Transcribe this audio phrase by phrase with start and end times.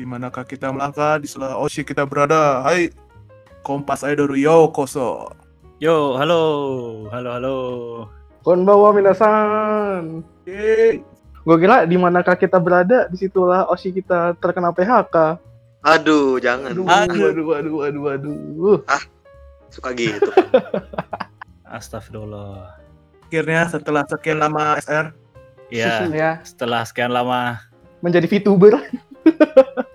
[0.00, 2.64] di manakah kita melangkah di sela Oshi kita berada.
[2.64, 2.88] Hai,
[3.60, 5.28] Kompas Idol yo koso.
[5.76, 6.40] Yo, halo,
[7.12, 7.58] halo, halo.
[8.40, 10.24] Konbawa minasan.
[10.48, 11.04] Yeay.
[11.44, 15.36] Gue kira di manakah kita berada, di situlah Oshi kita terkena PHK.
[15.84, 16.72] Aduh, jangan.
[16.72, 17.28] Aduh, Aduh.
[17.28, 18.78] aduh, aduh, aduh, aduh.
[19.68, 20.32] Suka gitu.
[21.76, 22.80] Astagfirullah.
[23.28, 25.12] Akhirnya setelah sekian lama SR,
[25.68, 27.60] Ya, Ya, setelah sekian lama
[28.00, 28.80] menjadi VTuber.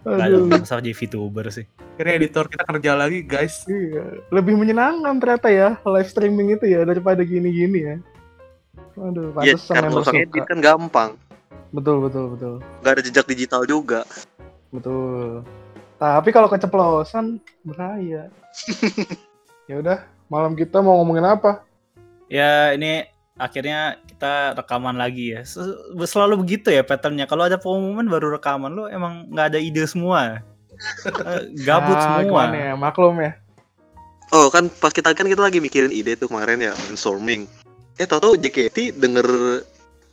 [0.00, 0.48] gak ada aduh.
[0.48, 1.66] masalah jadi VTuber sih.
[1.94, 3.68] akhirnya editor kita kerja lagi guys.
[3.68, 7.96] Iya, lebih menyenangkan ternyata ya live streaming itu ya daripada gini-gini ya.
[8.96, 10.24] Aduh, Iya, pantesan karena member usah suka.
[10.24, 11.10] edit kan gampang.
[11.70, 12.54] Betul, betul, betul.
[12.80, 14.00] Gak ada jejak digital juga.
[14.72, 15.44] Betul.
[15.96, 18.32] Tapi kalau keceplosan bahaya.
[19.70, 21.60] ya udah, malam kita mau ngomongin apa?
[22.26, 23.04] Ya, ini
[23.40, 25.40] akhirnya kita rekaman lagi ya.
[25.42, 25.64] Se-
[26.04, 27.24] Selalu begitu ya patternnya.
[27.24, 30.44] Kalau ada pengumuman baru rekaman lo emang nggak ada ide semua.
[31.02, 32.48] Eh, Gabut Ah, semua.
[32.48, 32.72] ya?
[32.72, 33.32] Maklum ya.
[34.30, 37.48] Oh kan pas kita kan kita lagi mikirin ide tuh kemarin ya brainstorming.
[37.96, 39.26] Eh tau tau JKT denger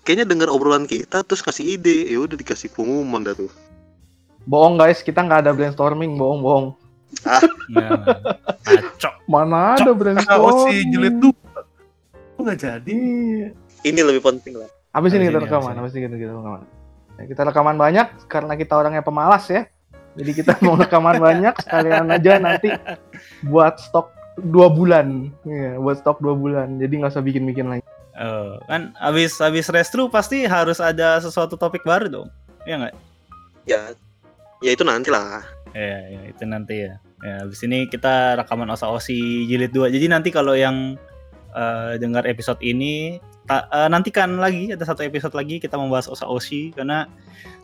[0.01, 2.07] kayaknya denger obrolan kita terus kasih ide.
[2.07, 3.51] Ya udah dikasih pengumuman dah tuh.
[4.43, 6.71] Bohong guys, kita nggak ada brainstorming, bohong-bohong.
[7.69, 7.99] Nah,
[8.61, 9.11] Kacau.
[9.27, 10.87] Mana Ah, ada brainstorming?
[10.87, 11.46] jilid tuh Kok
[12.47, 12.99] nggak jadi.
[13.83, 14.71] Ini lebih penting lah.
[14.95, 16.61] Habis ini kita rekaman, habis habis ini kita, kita rekaman.
[17.17, 19.67] Ya, kita rekaman banyak karena kita orangnya pemalas ya.
[20.17, 22.73] Jadi kita mau rekaman banyak sekalian aja nanti
[23.45, 24.09] buat stok
[24.41, 25.29] dua bulan.
[25.45, 26.81] Iya, buat stok dua bulan.
[26.81, 27.83] Jadi nggak usah bikin-bikin lagi.
[28.17, 32.29] Eh, kan habis habis restru pasti harus ada sesuatu topik baru dong.
[32.65, 32.95] Ya nggak?
[33.69, 33.79] Ya
[34.65, 35.45] ya itu nanti lah.
[35.77, 36.97] Ya, ya, itu nanti ya.
[37.21, 39.93] Ya, habis ini kita rekaman Osa Osi jilid 2.
[39.93, 40.97] Jadi nanti kalau yang
[41.57, 46.29] eh, dengar episode ini ta- eh, nantikan lagi ada satu episode lagi kita membahas Osa
[46.29, 47.09] Osi karena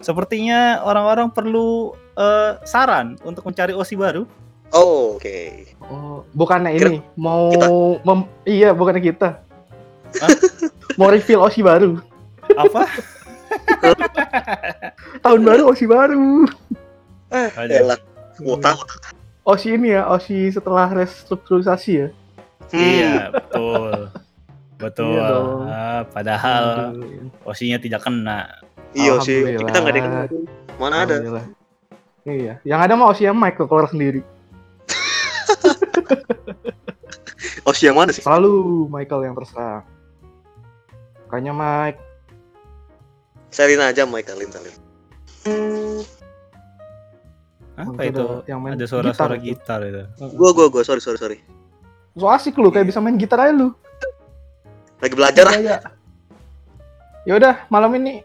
[0.01, 4.25] sepertinya orang-orang perlu eh, saran untuk mencari Osi baru.
[4.73, 5.69] Oh, oke.
[5.85, 7.67] Oh, bukannya Kira- ini mau kita.
[8.01, 9.37] mem- iya bukannya kita.
[10.17, 10.29] Hah?
[10.97, 12.01] mau reveal Oshi baru.
[12.57, 12.89] Apa?
[15.23, 16.47] Tahun baru Oshi baru.
[17.29, 17.99] Eh, elah.
[18.37, 18.79] Tahu.
[19.45, 22.07] Oshi ini ya, Oshi setelah restrukturisasi ya.
[22.71, 22.79] Hmm.
[22.79, 23.91] Iya, betul.
[24.79, 25.15] Betul.
[25.15, 25.29] Iya.
[25.67, 26.63] Ah, padahal
[26.95, 27.49] Aduh.
[27.49, 28.63] Osinya tidak kena.
[28.93, 29.57] Iya sih.
[29.59, 30.11] Kita nggak ada yang.
[30.79, 31.15] Mana ada?
[32.23, 34.23] Iya, yang ada mah Oshi yang Mike tuh keluar sendiri.
[37.63, 38.19] Oh, si yang mana sih?
[38.19, 39.87] Selalu Michael yang terserang.
[41.27, 41.99] Makanya Mike.
[43.47, 44.75] Salin aja Mike, salin, salin.
[47.73, 50.35] Apa Itu yang main Ada suara-suara gitar gitar, itu.
[50.35, 50.83] Gua, gua, gua.
[50.83, 51.39] Sorry, sorry, sorry.
[52.13, 53.73] So asik lu kayak bisa main gitar aja lu.
[55.01, 55.53] Lagi belajar ah.
[55.53, 55.77] Gaya.
[57.23, 58.21] Ya udah, malam ini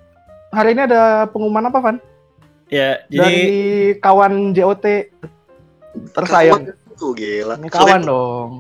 [0.51, 1.97] hari ini ada pengumuman apa, Van?
[2.69, 3.39] Ya, Dari jadi
[3.99, 4.85] kawan JOT
[6.13, 6.75] tersayang.
[6.95, 7.57] Tuh gila.
[7.57, 8.51] Ini kawan dong.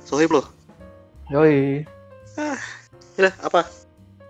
[0.00, 0.46] Sohib loh.
[1.28, 1.84] Yoi.
[3.18, 3.68] Udah, apa?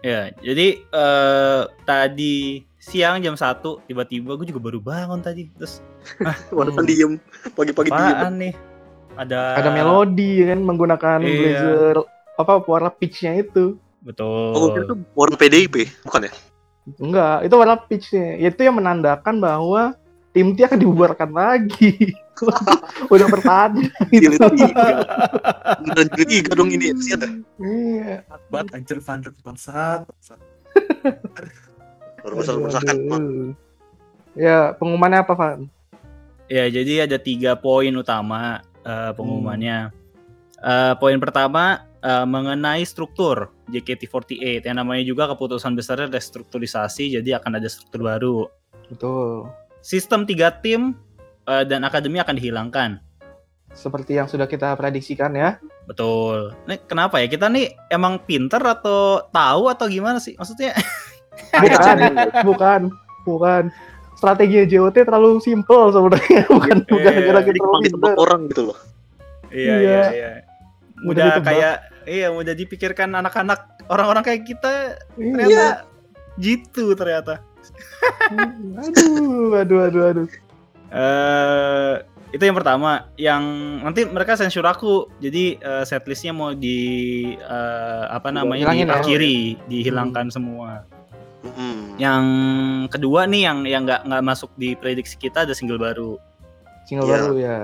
[0.01, 5.47] Ya, jadi eh tadi siang jam 1 tiba-tiba gue juga baru bangun tadi.
[5.55, 5.85] Terus
[6.57, 6.89] Waduh, Hmm.
[6.89, 7.13] diem.
[7.53, 8.35] Pagi-pagi diem.
[8.41, 8.53] nih?
[9.19, 11.35] Ada Ada melodi kan menggunakan Iya.
[11.35, 11.97] blazer
[12.39, 13.75] apa warna peach-nya itu.
[13.99, 14.55] Betul.
[14.55, 16.33] Oh, itu warna PDIP, bukan ya?
[17.03, 18.39] Enggak, itu warna peach-nya.
[18.39, 19.99] Itu yang menandakan bahwa
[20.31, 22.15] tim T akan dibubarkan lagi.
[23.13, 23.91] Udah bertanding.
[24.15, 24.87] Jilid tiga.
[25.83, 26.95] Beneran jilid tiga dong ini.
[26.95, 27.27] Siapa?
[27.59, 28.23] Iya.
[28.47, 30.07] Bat anjir Vander bangsat.
[32.23, 33.55] aduh.
[34.39, 35.67] Ya, pengumumannya apa, Van?
[36.47, 39.93] Ya, jadi ada tiga poin utama eh, pengumumannya.
[40.65, 47.61] Eh, poin pertama eh, mengenai struktur JKT48 yang namanya juga keputusan besarnya restrukturisasi, jadi akan
[47.61, 48.49] ada struktur baru.
[48.89, 49.53] Betul.
[49.85, 50.97] Sistem tiga tim
[51.45, 52.91] eh, dan akademi akan dihilangkan.
[53.77, 55.61] Seperti yang sudah kita prediksikan ya.
[55.85, 56.57] Betul.
[56.65, 60.33] Nih kenapa ya kita nih emang pinter atau tahu atau gimana sih?
[60.41, 60.73] Maksudnya
[61.39, 61.97] Bukan,
[62.49, 62.81] bukan,
[63.25, 63.63] bukan.
[64.19, 68.79] Strateginya JOT terlalu simple sebenarnya, bukan bukan Iya, gara-gara gampang ditebak orang gitu loh.
[69.49, 69.79] iya Iya.
[69.79, 70.31] iya iya.
[70.99, 71.75] Mudah Udah kayak
[72.05, 75.31] iya udah dipikirkan anak-anak orang-orang kayak kita Iya.
[75.33, 75.67] ternyata
[76.37, 77.39] gitu ternyata.
[78.77, 80.27] Aduh, aduh, aduh, aduh.
[80.89, 81.95] Eh
[82.29, 83.09] itu yang pertama.
[83.15, 83.43] Yang
[83.81, 85.07] nanti mereka sensor aku.
[85.19, 86.79] Jadi eh, setlistnya mau di
[87.35, 88.99] eh, apa namanya Hilangin ya?
[88.99, 90.85] diakhiri, dihilangkan semua.
[91.39, 91.95] Hmm.
[91.97, 92.25] Yang
[92.91, 96.19] kedua nih yang yang nggak nggak masuk di prediksi kita ada single baru.
[96.87, 97.15] Single Iya.
[97.15, 97.59] baru ya.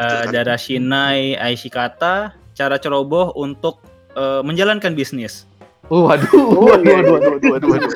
[0.00, 3.84] Eh, Dara Shinai Aishikata cara ceroboh untuk
[4.16, 5.44] eh, menjalankan bisnis.
[5.90, 7.92] Oh, waduh, waduh, waduh, waduh, waduh, waduh.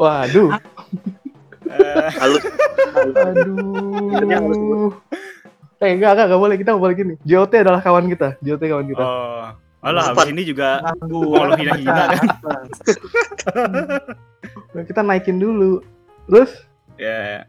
[0.00, 0.48] Waduh.
[1.70, 2.42] Eh, halus
[4.10, 4.90] Artinya harus Aduh.
[5.80, 7.14] Eh enggak, enggak, enggak boleh kita enggak boleh gini.
[7.24, 8.28] JOT adalah kawan kita.
[8.40, 9.00] JOT kawan kita.
[9.04, 9.46] oh.
[9.80, 12.26] Alah, habis ini juga lo hina-hina kan.
[14.68, 15.80] Nah, Kita naikin dulu.
[16.26, 16.52] Terus
[16.96, 17.48] Ya.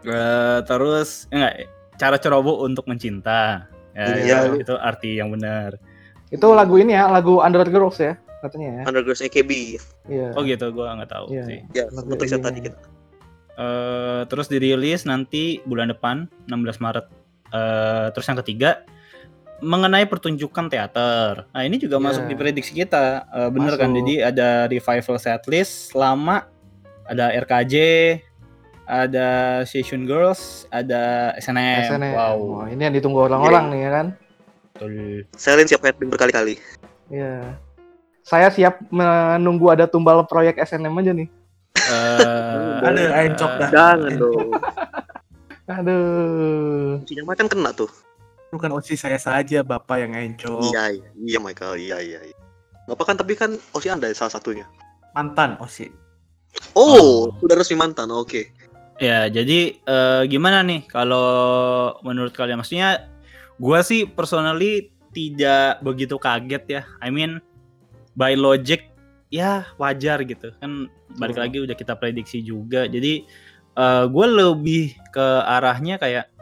[0.00, 1.66] Eh, terus enggak
[1.96, 3.66] cara ceroboh untuk mencinta.
[3.92, 4.36] Ya, Iya.
[4.46, 5.74] itu, itu arti yang benar.
[6.26, 8.82] itu lagu ini ya, lagu Under Girls ya katanya ya.
[8.84, 9.50] Undergirls AKB
[10.06, 10.34] Iya.
[10.34, 11.42] Oh gitu, gua nggak tahu Iya.
[11.44, 11.58] sih.
[11.72, 12.46] ya Lagu seperti saya AKB-nya.
[12.46, 12.78] tadi kita
[13.56, 17.06] Eh, terus dirilis nanti bulan depan 16 Maret.
[17.48, 18.84] Eh, terus yang ketiga
[19.58, 21.48] mengenai pertunjukan teater.
[21.48, 22.04] Nah ini juga Iya.
[22.04, 23.88] masuk di prediksi kita, Eh, bener kan?
[23.88, 23.98] Masuk.
[23.98, 26.44] Jadi ada revival setlist lama,
[27.02, 27.74] ada RKJ,
[28.84, 29.28] ada
[29.62, 31.82] Session Girls, ada SNM.
[31.88, 32.12] SNM.
[32.12, 34.06] Wow, Wah, ini yang ditunggu orang-orang nih ya kan.
[34.68, 34.92] betul.
[35.32, 36.60] Selin siap admin berkali-kali
[37.08, 37.56] Iya.
[38.20, 41.28] Saya siap menunggu ada tumbal proyek SNM aja nih.
[41.78, 43.68] Eh, Ada encok dah.
[43.70, 44.48] jangan dong
[45.76, 46.98] Aduh.
[46.98, 47.90] Kuncinya mah kan kena tuh
[48.54, 50.70] Bukan OSI saya saja bapak yang encok.
[50.70, 52.36] iya iya iya Michael iya iya iya
[52.86, 54.66] apa kan tapi kan Osi anda salah satunya
[55.18, 55.90] Mantan OSI.
[56.78, 58.54] oh, sudah resmi mantan oke
[58.96, 62.64] Ya, jadi eh, gimana nih kalau menurut kalian?
[62.64, 63.04] Maksudnya,
[63.60, 66.82] gua sih personally tidak begitu kaget ya.
[67.04, 67.44] I mean,
[68.16, 68.88] by logic,
[69.28, 70.48] ya wajar gitu.
[70.64, 70.88] Kan
[71.20, 71.44] balik Betul.
[71.44, 72.88] lagi udah kita prediksi juga.
[72.88, 73.28] Jadi,
[73.76, 76.35] eh gue lebih ke arahnya kayak, oh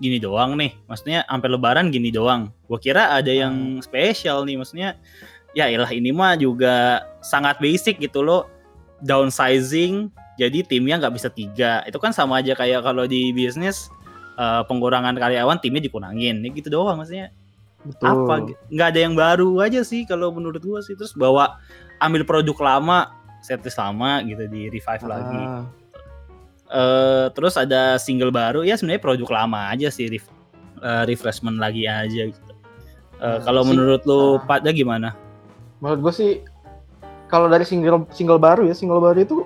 [0.00, 0.74] gini doang nih.
[0.88, 2.50] Maksudnya sampai lebaran gini doang.
[2.66, 4.56] Gua kira ada yang spesial nih.
[4.56, 4.96] Maksudnya,
[5.52, 8.48] ya ilah ini mah juga sangat basic gitu loh.
[9.00, 13.92] Downsizing jadi timnya nggak bisa tiga itu kan sama aja kayak kalau di bisnis
[14.40, 17.28] eh, pengurangan karyawan timnya dikurangin ya gitu doang maksudnya
[17.84, 18.08] Betul.
[18.08, 18.34] apa
[18.72, 21.60] nggak ada yang baru aja sih kalau menurut gua sih terus bawa
[22.00, 23.12] ambil produk lama
[23.44, 25.42] setlist lama gitu di revive lagi
[26.70, 30.30] Eh, terus ada single baru ya sebenarnya produk lama aja sih ref-
[30.78, 32.52] eh, refreshment lagi aja gitu.
[33.18, 34.46] Nah, Eh, kalau menurut lu ah.
[34.46, 35.18] pada gimana?
[35.82, 36.32] Menurut gue sih
[37.26, 39.42] kalau dari single single baru ya single baru itu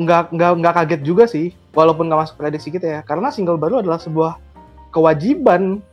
[0.00, 3.00] nggak nggak nggak kaget juga sih walaupun nggak masuk prediksi kita ya.
[3.04, 4.40] Karena single baru adalah sebuah
[4.96, 5.84] kewajiban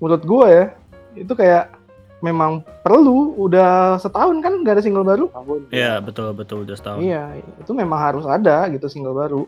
[0.00, 0.64] menurut gue ya.
[1.12, 1.76] Itu kayak
[2.18, 5.30] memang perlu udah setahun kan nggak ada single baru?
[5.70, 6.98] Ya betul betul udah setahun.
[7.02, 9.42] Iya itu memang harus ada gitu single baru.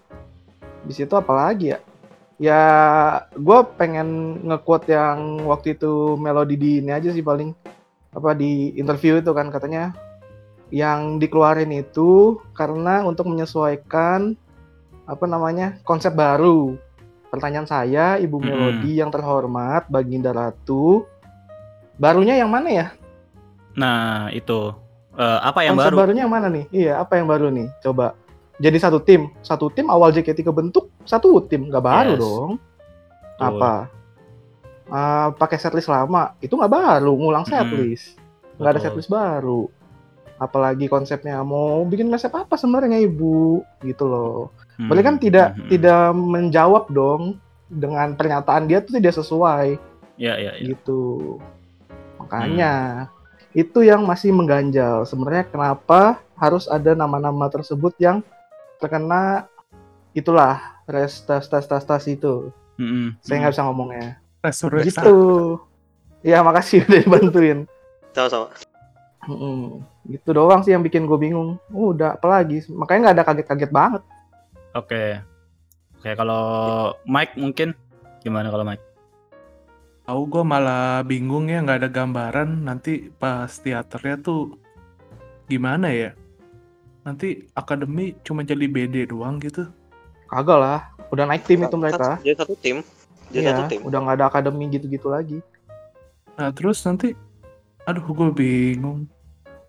[0.86, 1.78] Di situ apalagi ya?
[2.40, 2.62] Ya
[3.36, 7.52] gue pengen nge-quote yang waktu itu melodi di ini aja sih paling.
[8.10, 9.90] Apa di interview itu kan katanya.
[10.70, 14.38] Yang dikeluarin itu karena untuk menyesuaikan
[15.02, 16.78] apa namanya konsep baru.
[17.26, 21.09] Pertanyaan saya ibu melodi yang terhormat baginda ratu
[22.00, 22.86] barunya yang mana ya
[23.76, 24.72] nah itu
[25.20, 26.64] Eh, apa yang konsep baru barunya yang mana nih?
[26.72, 27.68] Iya, apa yang baru nih?
[27.84, 28.16] Coba.
[28.56, 32.20] Jadi satu tim, satu tim awal JKT kebentuk, satu tim nggak baru Yes.
[32.24, 32.50] dong.
[32.56, 33.44] Betul.
[33.44, 33.74] Apa?
[34.90, 38.16] Ah, pakai setlist lama, itu nggak baru, ngulang setlist.
[38.56, 39.68] Nggak ada setlist baru.
[40.40, 44.56] Apalagi konsepnya mau bikin konsep apa sebenarnya ibu, gitu loh.
[44.80, 45.68] Hmm, Berarti kan tidak hmm, hmm.
[45.68, 47.36] tidak menjawab dong
[47.68, 49.76] dengan pernyataan dia tuh tidak sesuai
[50.16, 51.36] ya ya ya gitu.
[52.30, 52.72] Makanya
[53.50, 55.02] itu yang masih mengganjal.
[55.02, 58.22] Sebenarnya kenapa harus ada nama-nama tersebut yang
[58.78, 59.50] terkena
[60.14, 62.54] itulah res tas tas tas tas itu.
[62.78, 63.18] Mm-mm.
[63.20, 64.22] Saya nggak bisa ngomongnya.
[64.46, 64.86] Resurrect.
[64.94, 65.18] Gitu.
[66.22, 67.58] Ya makasih udah dibantuin.
[68.14, 68.50] sama-sama
[69.26, 69.84] Mm-mm.
[70.08, 71.58] Gitu doang sih yang bikin gue bingung.
[71.74, 72.64] Udah apalagi?
[72.70, 74.02] Makanya nggak ada kaget-kaget banget.
[74.72, 75.18] Oke.
[76.00, 76.44] Oke, kalau
[77.04, 77.76] Mike mungkin
[78.24, 78.89] gimana kalau Mike?
[80.10, 84.58] Tahu gue malah bingung ya nggak ada gambaran nanti pas teaternya tuh
[85.46, 86.18] gimana ya?
[87.06, 89.70] Nanti akademi cuma jadi BD doang gitu.
[90.26, 90.90] Kagak lah.
[91.14, 92.18] Udah naik tim itu mereka.
[92.26, 92.82] jadi satu tim
[93.30, 95.38] jadi satu Iya, tim udah nggak ada akademi gitu-gitu lagi.
[96.34, 97.14] Nah terus nanti,
[97.86, 99.06] aduh gue bingung.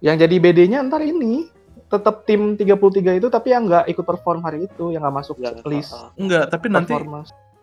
[0.02, 1.54] Yang jadi BD-nya ntar ini
[1.86, 5.54] tetap tim 33 itu tapi yang nggak ikut perform hari itu, yang nggak masuk Ya,
[5.70, 5.94] list.
[6.18, 6.98] Enggak, tapi nanti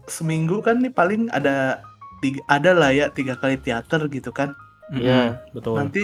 [0.07, 1.83] seminggu kan nih paling ada
[2.21, 4.55] tiga, ada lah ya tiga kali teater gitu kan.
[4.93, 5.37] Iya.
[5.37, 5.75] Mm-mm, betul.
[5.77, 6.03] Nanti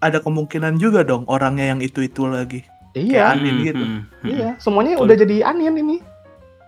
[0.00, 2.60] ada kemungkinan juga dong orangnya yang itu itu lagi.
[2.96, 3.84] Iya, Kayak Anin Mm, gitu.
[3.84, 4.28] mm, mm.
[4.32, 5.04] iya, semuanya Betul.
[5.04, 5.96] udah jadi Anin ini.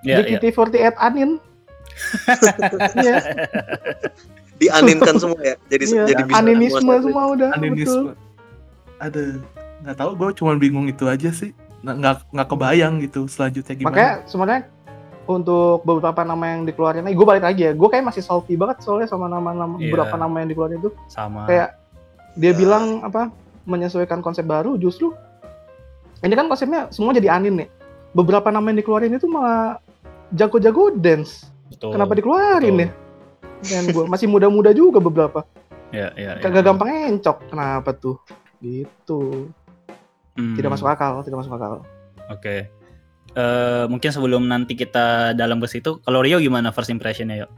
[0.05, 0.39] Iya, iya.
[0.39, 1.31] JKT48 Anin.
[3.01, 3.17] Iya,
[4.61, 6.03] dianinkan semua ya jadi iya.
[6.11, 7.51] jadi bisa Animisme semua semua udah.
[7.55, 7.63] Betul.
[7.65, 8.11] Animisme.
[8.99, 9.23] Ada
[9.87, 11.57] nggak tahu gue cuma bingung itu aja sih.
[11.81, 13.89] Nggak nggak nggak kebayang gitu selanjutnya gimana.
[13.95, 14.63] Makanya sebenarnya
[15.29, 17.73] untuk beberapa nama yang dikeluarin, gue balik lagi ya.
[17.73, 19.93] Gue kayak masih salty banget soalnya sama nama-nama Iya.
[19.93, 20.91] beberapa nama yang dikeluarin itu.
[21.07, 21.45] sama.
[21.45, 21.77] Kayak
[22.33, 22.57] dia Ya.
[22.57, 23.29] bilang apa
[23.63, 25.13] menyesuaikan konsep baru justru
[26.19, 27.69] ini kan konsepnya semua jadi anin nih
[28.11, 29.77] beberapa nama yang dikeluarin itu malah
[30.31, 31.45] jago-jago dance.
[31.69, 31.93] Betul.
[31.93, 32.85] Kenapa dikeluarin betul.
[32.85, 32.91] ya?
[33.61, 35.45] Dan gua masih muda-muda juga beberapa.
[35.93, 36.41] Ya, ya, ya.
[36.41, 37.49] Kagak gampang encok.
[37.49, 38.17] Kenapa tuh?
[38.61, 39.51] Gitu.
[40.33, 41.83] Hmm, Tidak masuk akal, tidak masuk akal.
[42.29, 42.71] Oke.
[43.39, 47.51] Eh, mungkin sebelum nanti kita dalam ke situ, kalau Rio gimana first impressionnya yuk?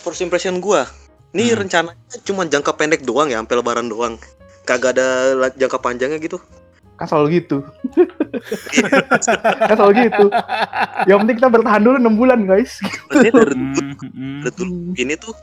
[0.00, 0.88] First impression gua,
[1.36, 1.60] ini Hmm.
[1.60, 4.16] rencananya cuma jangka pendek doang ya, sampai lebaran doang.
[4.64, 6.40] Kagak ada jangka panjangnya gitu.
[6.96, 7.60] Kan selalu gitu.
[9.68, 10.26] kan selalu gitu.
[11.12, 12.80] Yang penting kita bertahan dulu 6 bulan, guys.
[13.12, 15.36] Dari, Hmm, hmm, dari dulu ini tuh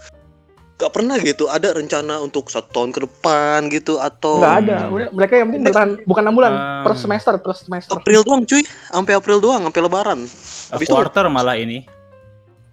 [0.82, 4.78] gak pernah gitu ada rencana untuk satu tahun ke depan gitu atau Nggak ada.
[4.90, 6.84] Udah, Mereka yang penting bertahan bukan 6 bulan, Hmm.
[6.90, 7.94] per semester, per semester.
[7.94, 10.20] April doang cuy, sampai April doang, sampai lebaran.
[10.26, 11.86] A Habis itu quarter malah ini.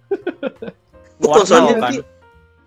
[1.19, 1.93] gue Kuartal soalnya kan?
[1.93, 1.99] nanti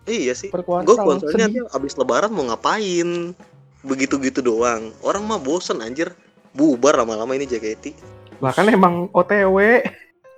[0.07, 0.49] iya sih.
[0.55, 0.97] Gue
[1.35, 3.35] nanti abis lebaran mau ngapain?
[3.83, 4.95] Begitu-gitu doang.
[5.03, 6.15] Orang mah bosen anjir.
[6.53, 7.97] Bubar lama-lama ini JKT.
[8.39, 9.81] Bahkan emang OTW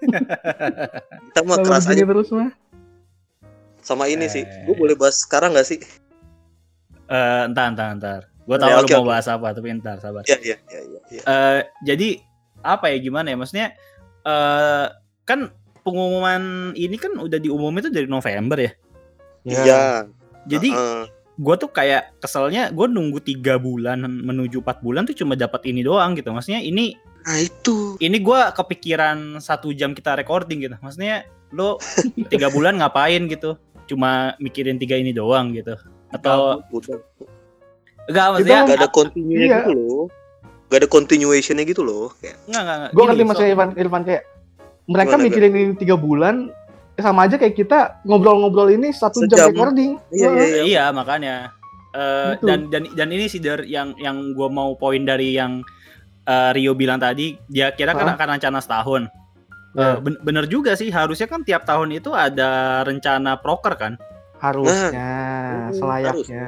[0.05, 2.53] Kita mah kalau keras aja terus mah.
[3.85, 4.43] Sama ini sih.
[4.43, 4.65] Eh.
[4.65, 5.79] Gue boleh bahas sekarang gak sih?
[7.05, 8.21] Eh, entar, entar, entar.
[8.45, 9.11] Gue tahu Ya, lu mau oke.
[9.13, 10.25] bahas apa, tapi entar, sabar.
[10.25, 11.01] Iya, iya, iya, iya.
[11.13, 11.23] iya.
[11.23, 12.09] Eh, jadi
[12.65, 13.37] apa ya gimana ya?
[13.37, 13.69] Maksudnya
[14.25, 14.87] eh
[15.29, 15.53] kan
[15.85, 18.73] pengumuman ini kan udah diumumin itu dari November ya.
[19.45, 20.09] Iya.
[20.49, 21.05] Jadi Heeh.
[21.37, 25.85] gue tuh kayak keselnya gue nunggu tiga bulan menuju empat bulan tuh cuma dapat ini
[25.85, 26.33] doang gitu.
[26.33, 27.97] Maksudnya ini Nah itu.
[28.01, 30.77] ini gue kepikiran satu jam kita recording gitu.
[30.81, 31.77] Maksudnya lo
[32.33, 33.57] tiga bulan ngapain gitu?
[33.85, 35.77] Cuma mikirin tiga ini doang gitu.
[36.11, 36.63] Atau
[38.05, 39.59] enggak maksudnya Gak ada continuenya Iya.
[39.61, 40.03] gitu loh.
[40.69, 42.11] Gak ada continuationnya gitu loh.
[42.19, 42.77] Kayak, enggak enggak.
[42.77, 42.91] enggak.
[42.93, 44.23] Gue ngerti maksudnya Irfan, Irfan kayak
[44.85, 46.35] mereka Gimana, mikirin ini tiga bulan
[46.95, 49.51] sama aja kayak kita ngobrol-ngobrol ini satu jam Sejam.
[49.51, 49.91] recording.
[50.11, 50.47] Iya, Heeh.
[50.47, 50.63] iya.
[50.65, 51.37] Iya makanya
[51.95, 52.51] Eh, Gitu.
[52.51, 55.63] dan dan dan ini sih dari yang yang gue mau poin dari yang
[56.27, 58.19] eh, Rio bilang tadi dia kira kan Hah?
[58.19, 59.07] akan rencana setahun.
[59.75, 59.95] Ya.
[59.95, 63.93] Eh, ben- bener juga sih harusnya kan tiap tahun itu ada rencana proker kan.
[64.39, 65.11] Harusnya,
[65.67, 66.47] Hmm, selayaknya.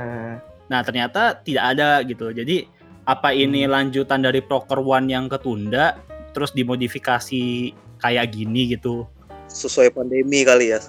[0.66, 2.30] Nah ternyata tidak ada gitu.
[2.30, 2.66] Jadi
[3.02, 5.98] apa ini lanjutan dari proker one yang ketunda
[6.30, 9.06] terus dimodifikasi kayak gini gitu.
[9.46, 10.82] sesuai pandemi kali ya.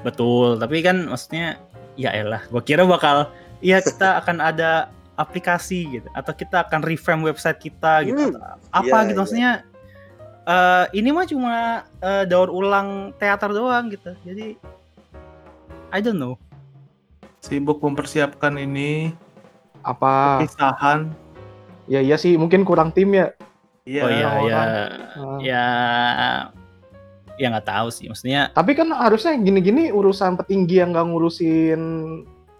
[0.00, 0.58] Betul.
[0.58, 1.62] Tapi kan maksudnya
[1.94, 2.42] ya elah.
[2.46, 8.02] Gue kira bakal ya kita akan ada aplikasi gitu atau kita akan revamp website kita
[8.02, 8.18] gitu.
[8.28, 8.34] Hmm.
[8.34, 9.20] atau Apa Iya, gitu iya.
[9.22, 9.50] maksudnya
[10.42, 11.54] eh, ini mah cuma
[12.00, 14.14] eh, daur ulang teater doang gitu.
[14.22, 14.56] Jadi
[15.92, 16.34] I don't know.
[17.42, 19.12] Sibuk mempersiapkan ini
[19.82, 20.38] Apa?
[20.40, 21.10] pisahan.
[21.90, 23.34] Ya iya sih, mungkin kurang tim ya.
[23.82, 24.02] Iya.
[24.06, 24.68] oh iya ya orang.
[24.70, 25.38] Heeh.
[25.42, 25.64] ya
[27.34, 31.80] ya nggak tahu sih maksudnya Tapi kan harusnya gini-gini urusan petinggi yang nggak ngurusin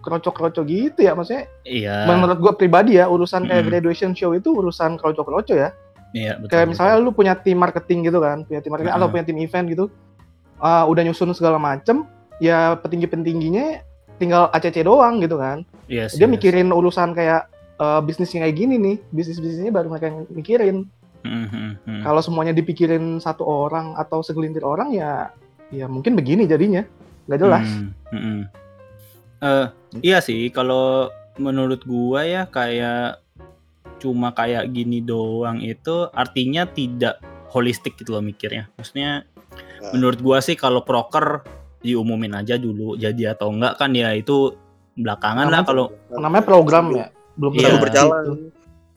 [0.02, 1.46] kroco-kroco gitu ya maksudnya.
[1.62, 3.70] iya Menurut gua pribadi ya urusan kayak Mm-mm.
[3.70, 5.70] graduation show itu urusan kroco-kroco ya.
[6.12, 6.72] Iya betul, kayak betul.
[6.76, 9.12] misalnya lu punya tim marketing gitu kan, punya tim marketing atau Mm-mm.
[9.12, 9.86] punya tim event gitu.
[10.62, 12.06] ah, udah nyusun segala macem,
[12.38, 13.82] ya petinggi-petingginya
[14.22, 15.66] tinggal ACC doang gitu kan.
[15.90, 16.32] Yes, Dia yes.
[16.38, 17.50] mikirin urusan kayak
[17.82, 20.76] eh, bisnisnya kayak gini nih, bisnis-bisnisnya baru mereka yang mikirin.
[21.26, 22.02] Hmm, hmm, hmm.
[22.02, 25.30] Kalau semuanya dipikirin satu orang atau segelintir orang ya
[25.74, 26.86] ya mungkin begini jadinya.
[27.26, 27.66] Nggak jelas.
[27.66, 28.42] Hmm, hmm, hmm.
[29.42, 29.66] Eh,
[30.06, 33.21] iya sih kalau menurut gua ya kayak
[33.96, 38.66] cuma kayak gini doang itu artinya tidak holistik gitu loh mikirnya.
[38.74, 39.92] Maksudnya Nah.
[39.92, 41.44] menurut gua sih kalau proker
[41.78, 44.54] diumumin aja dulu jadi atau enggak kan ya itu
[44.94, 47.62] belakangan lah Namanya- kalau Namanya program ya, belum Iya.
[47.64, 48.22] Tentu berjalan.
[48.22, 48.34] gitu.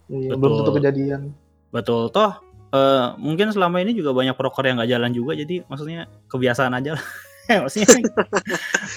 [0.07, 1.21] Iya, belum tentu kejadian.
[1.67, 2.31] betul toh
[2.71, 6.93] eh, mungkin selama ini juga banyak proker yang nggak jalan juga jadi maksudnya kebiasaan aja
[6.93, 7.05] lah.
[7.65, 7.89] maksudnya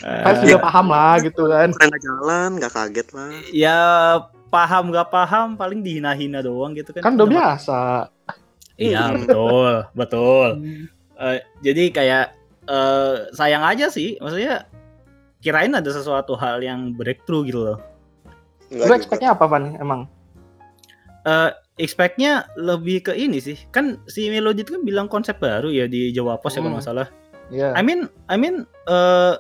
[0.04, 1.68] eh, Kan sudah paham lah gitu kan.
[1.71, 3.28] Nggak jalan, nggak kaget lah.
[3.50, 3.78] ya
[4.49, 7.02] paham nggak paham paling dihina-hina doang gitu kan.
[7.05, 7.81] Kan udah biasa.
[8.75, 9.21] Iya Hmm.
[9.23, 10.49] betul betul.
[11.19, 12.26] Eh, jadi kayak
[12.64, 14.69] eh, sayang aja sih, maksudnya
[15.40, 17.78] kirain ada sesuatu hal yang breakthrough gitu loh.
[18.69, 20.05] Lu expect-nya apa Van emang?
[21.25, 26.12] Eh, expect-nya lebih ke ini sih, kan si Melody kan bilang konsep baru ya di
[26.12, 26.75] Jawa Pos ya kalau Hmm.
[26.76, 27.09] nggak salah.
[27.49, 27.73] Iya.
[27.73, 29.35] I mean, I mean eh,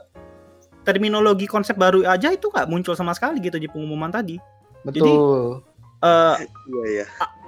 [0.82, 4.40] terminologi konsep baru aja itu nggak muncul sama sekali gitu di pengumuman tadi.
[4.84, 5.62] Betul.
[5.98, 6.36] Eh,
[6.68, 7.06] Iya, iya.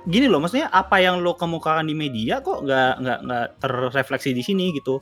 [0.09, 4.43] gini loh, maksudnya apa yang lo kemukakan di media kok nggak nggak nggak terrefleksi di
[4.43, 4.99] sini gitu.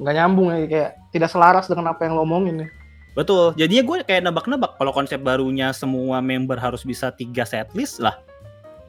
[0.00, 2.68] nggak nyambung ya kayak tidak selaras dengan apa yang lo omongin ya.
[3.12, 3.52] Betul.
[3.58, 8.16] Jadinya gue kayak nebak-nebak kalau konsep barunya semua member harus bisa tiga setlist lah.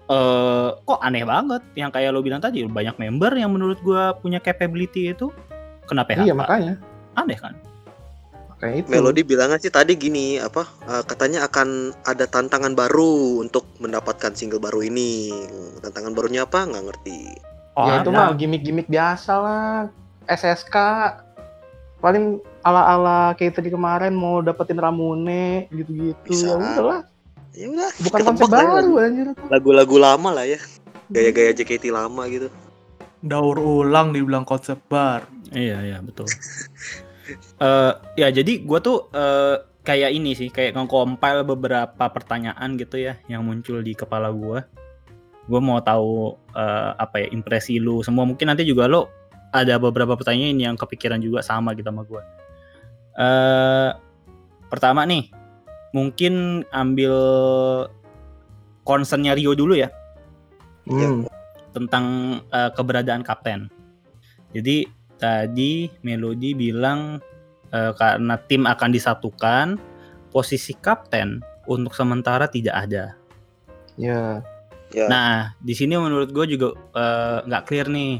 [0.08, 4.40] Eh kok aneh banget yang kayak lo bilang tadi banyak member yang menurut gue punya
[4.40, 5.32] capability itu
[5.84, 6.28] kena PHK.
[6.28, 6.74] Iya makanya.
[7.20, 7.60] Aneh kan?
[8.62, 8.88] Kayak itu.
[8.94, 14.62] Melody bilangnya sih tadi gini apa eh, katanya akan ada tantangan baru untuk mendapatkan single
[14.62, 15.34] baru ini
[15.82, 17.20] tantangan barunya apa nggak ngerti
[17.72, 18.20] Oh, ya itu ada.
[18.20, 19.88] mah gimmick-gimmick biasa lah.
[20.28, 20.76] SSK
[21.98, 26.36] paling ala-ala kayak tadi kemarin mau dapetin Ramune gitu-gitu.
[26.36, 27.02] Ya udahlah,
[27.56, 27.92] Ya udah.
[28.04, 29.28] bukan konsep lah ya, baru anjir.
[29.48, 30.60] Lagu-lagu lama lah ya.
[31.08, 32.52] Gaya-gaya JKT lama gitu.
[33.22, 35.24] daur ulang dibilang konsep bar.
[35.50, 36.28] Iya iya betul.
[37.38, 43.18] Eh ya jadi gue tuh eh, kayak ini sih kayak nge-compile beberapa pertanyaan gitu ya
[43.26, 44.62] yang muncul di kepala gue.
[45.50, 49.10] Gue mau tahu eh, apa ya impresi lu semua mungkin nanti juga lo
[49.52, 52.22] ada beberapa pertanyaan yang kepikiran juga sama gitu sama gue.
[53.20, 53.90] Eh
[54.72, 55.28] pertama nih
[55.92, 57.14] mungkin ambil
[58.88, 59.92] concernnya Rio dulu ya
[60.90, 61.30] Hmm.
[61.72, 62.06] tentang
[62.50, 63.70] eh, keberadaan kapten.
[64.52, 64.84] Jadi
[65.22, 67.22] tadi Melody bilang
[67.70, 69.78] eh, karena tim akan disatukan,
[70.34, 73.06] posisi kapten untuk sementara tidak ada.
[73.96, 74.42] Ya,
[74.92, 75.08] Ya.
[75.08, 75.32] Nah,
[75.64, 78.20] di sini menurut gue juga eh, nggak clear nih,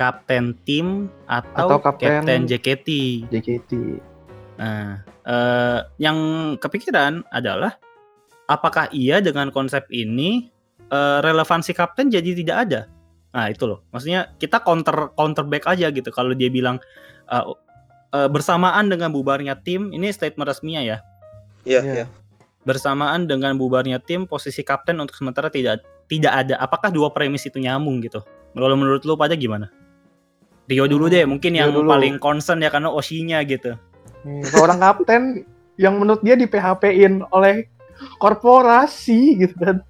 [0.00, 2.88] kapten tim atau, Atau kapten- kapten JKT.
[3.28, 3.72] JKT.
[4.56, 6.16] Nah, eh, yang
[6.56, 7.76] kepikiran adalah
[8.48, 10.48] apakah iya dengan konsep ini
[10.88, 12.80] eh, relevansi kapten jadi tidak ada?
[13.36, 16.08] Nah itu loh, maksudnya kita counter counter back aja gitu.
[16.08, 16.80] Kalau dia bilang
[17.28, 17.44] eh,
[18.16, 20.98] eh, bersamaan dengan bubarnya tim, ini statement resminya ya.
[21.68, 21.94] Iya, Iya.
[22.02, 22.06] iya.
[22.64, 26.54] Bersamaan dengan bubarnya tim, posisi kapten untuk sementara tidak tidak ada.
[26.58, 28.24] Apakah dua premis itu nyambung gitu?
[28.56, 29.68] Kalau menurut lu pada gimana?
[30.66, 31.92] Rio dulu deh, mungkin Rio yang dulu.
[31.92, 33.76] paling concern ya karena Oshinya gitu.
[34.26, 35.44] Nih, Seorang kapten
[35.84, 37.68] yang menurut dia di PHP-in oleh
[38.18, 39.84] korporasi gitu kan.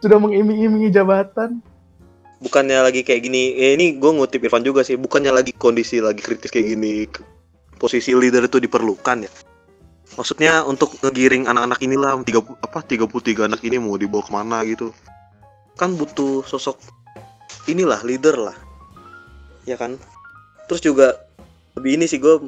[0.00, 1.60] Sudah mengiming-imingi jabatan.
[2.36, 3.56] Bukannya lagi kayak gini.
[3.56, 5.00] Eh, ini gue ngutip Irfan juga sih.
[5.00, 7.08] Bukannya lagi kondisi lagi kritis kayak gini.
[7.80, 9.32] Posisi leader itu diperlukan ya.
[10.16, 14.92] Maksudnya untuk ngegiring anak-anak inilah 30 apa 33 anak ini mau dibawa ke mana gitu.
[15.76, 16.80] Kan butuh sosok
[17.68, 18.56] inilah leader lah.
[19.68, 20.00] Ya kan?
[20.68, 21.26] Terus juga
[21.76, 22.40] lebih ini sih gue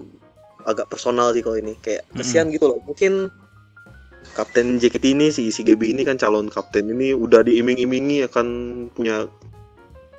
[0.64, 2.80] agak personal sih kalau ini kayak kesian gitu loh.
[2.84, 3.28] Mungkin
[4.32, 8.46] kapten JKT ini si si Gaby ini kan calon kapten ini udah diiming-imingi akan
[8.92, 9.26] punya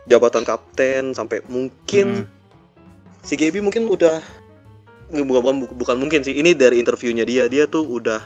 [0.10, 3.22] jabatan kapten sampai mungkin Hmm.
[3.22, 4.20] si Gaby mungkin udah
[5.14, 8.22] bukan, bukan mungkin sih ini dari interviewnya dia dia tuh udah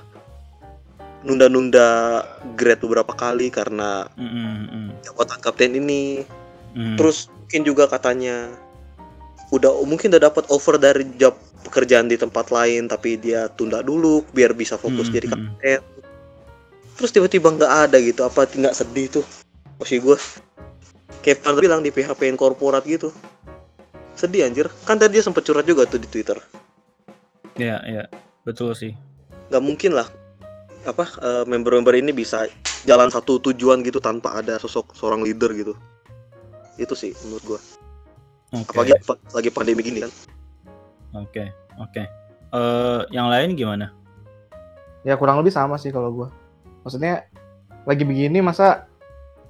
[1.23, 2.19] nunda-nunda
[2.59, 6.23] grade beberapa kali karena Mm, mm, mm, jabatan kapten ini.
[6.73, 6.97] Mm.
[6.97, 8.49] terus mungkin juga katanya
[9.53, 14.25] udah mungkin udah dapat offer dari job pekerjaan di tempat lain tapi dia tunda dulu
[14.33, 15.79] biar bisa fokus Mm, jadi mm, kapten.
[16.93, 19.25] Terus tiba-tiba nggak ada gitu apa nggak sedih tuh?
[19.77, 20.17] Posisi gue
[21.21, 23.09] kayak bilang di PHP korporat gitu
[24.13, 26.37] sedih anjir kan tadi dia sempet curhat juga tuh di Twitter
[27.53, 28.03] Iya, iya.
[28.41, 28.93] Betul sih.
[29.53, 30.09] nggak mungkin lah
[30.83, 32.49] apa eh, member-member ini bisa
[32.83, 35.77] jalan satu tujuan gitu tanpa ada sosok seorang leader gitu
[36.75, 37.59] itu sih menurut gua
[38.51, 38.73] Oke.
[38.73, 40.11] apalagi apa- lagi pandemi gini kan
[41.13, 41.45] Oke,
[41.77, 42.03] oke.
[42.49, 43.93] Eh, yang lain gimana?
[45.01, 46.27] Ya kurang lebih sama sih kalau gua.
[46.81, 47.29] Maksudnya
[47.85, 48.89] lagi begini masa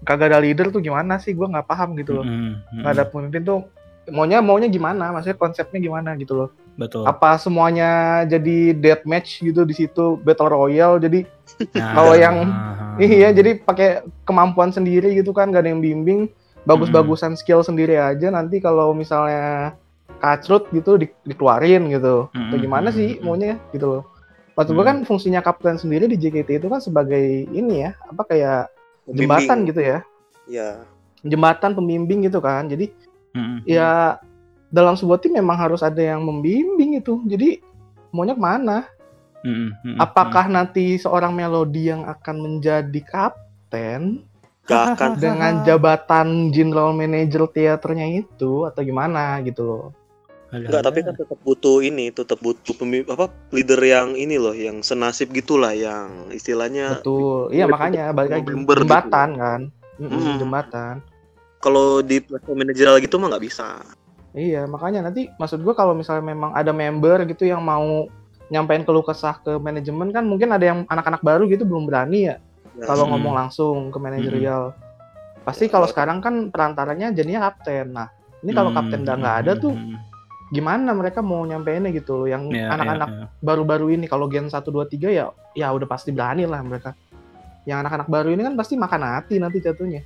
[0.04, 1.32] kagak ada leader tuh gimana sih?
[1.32, 2.26] Gua nggak paham gitu loh.
[2.26, 3.60] Mm, mm, Nggak ada pemimpin tuh
[4.08, 5.10] maunya maunya gimana?
[5.10, 6.50] Maksudnya konsepnya gimana gitu loh.
[6.74, 7.04] Betul.
[7.04, 7.89] Apa semuanya
[8.24, 11.24] jadi death match gitu di situ battle royale jadi
[11.78, 13.89] Nah, kalau yang- ah, iya jadi pakai
[14.24, 16.28] kemampuan sendiri gitu kan gak ada yang bimbing
[16.63, 19.76] bagus-bagusan skill sendiri aja nanti kalau misalnya
[20.18, 24.04] kacrut gitu di- dikeluarin gitu Mm, atau gimana sih maunya gitu loh
[24.54, 24.82] maksud Mm.
[24.82, 28.73] kan fungsinya kapten sendiri di JKT itu kan sebagai ini ya apa kayak
[29.08, 30.00] jembatan gitu ya.
[30.48, 30.84] Ya
[31.24, 32.68] jembatan pembimbing gitu kan.
[32.68, 32.92] Jadi
[33.34, 34.20] mm, mm, ya
[34.70, 37.24] dalam sebuah tim memang harus ada yang membimbing itu.
[37.26, 37.63] Jadi
[38.12, 38.78] maunya ke mana?
[39.44, 44.28] Mm, mm, mm, apakah nanti seorang melodi yang akan menjadi kapten?
[44.68, 45.20] Gak akan.
[45.20, 49.86] Dengan jabatan general manager teaternya itu atau gimana gitu loh.
[50.54, 54.80] Enggak, tapi kan tetap butuh ini, tetap butuh pemi- apa leader yang ini loh, yang
[54.80, 57.50] senasib gitulah, yang istilahnya Betul.
[57.50, 58.78] Iya makanya balik lagi gitu.
[58.78, 59.62] jembatan kan.
[59.98, 60.38] Mm-mm, Hmm.
[60.38, 60.96] Jembatan.
[61.58, 63.80] kalau di level manajerial gitu mah nggak bisa.
[64.34, 68.04] Iya, makanya nanti maksud gua kalau misalnya memang ada member gitu yang mau
[68.46, 72.38] nyampein keluh kesah ke manajemen kan mungkin ada yang anak-anak baru gitu belum berani ya
[72.74, 73.16] Ya, kalau Hmm.
[73.16, 74.74] ngomong langsung ke manajerial.
[75.44, 77.94] Pasti kalau sekarang kan perantaranya jadinya kapten.
[77.94, 78.10] Nah,
[78.42, 79.98] ini kalau Hmm, kapten udah nggak ada mm, tuh mm.
[80.54, 83.28] Gimana mereka mau nyampeinnya gitu loh yang Iya, anak-anak iya, iya.
[83.42, 86.94] baru-baru ini kalau gen 1 2 3 ya ya udah pasti berani lah mereka.
[87.66, 90.06] Yang anak-anak baru ini kan pasti makan hati nanti jatuhnya.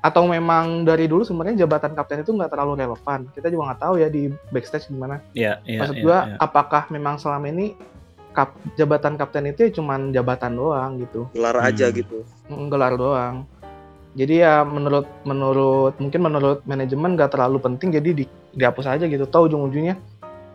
[0.00, 3.28] Atau memang dari dulu sebenarnya jabatan kapten itu nggak terlalu relevan.
[3.30, 5.20] Kita juga nggak tahu ya di backstage gimana.
[5.36, 6.36] Iya, iya, Maksud iya, gua iya.
[6.40, 7.76] apakah memang selama ini
[8.32, 11.28] kap, jabatan kapten itu ya cuman jabatan doang gitu.
[11.30, 11.94] gelar aja Hmm.
[11.94, 12.18] gitu.
[12.48, 13.44] Mm, gelar doang.
[14.10, 18.24] Jadi ya menurut menurut mungkin menurut manajemen nggak terlalu penting jadi di,
[18.58, 19.22] dihapus aja gitu.
[19.24, 19.94] Tahu ujung-ujungnya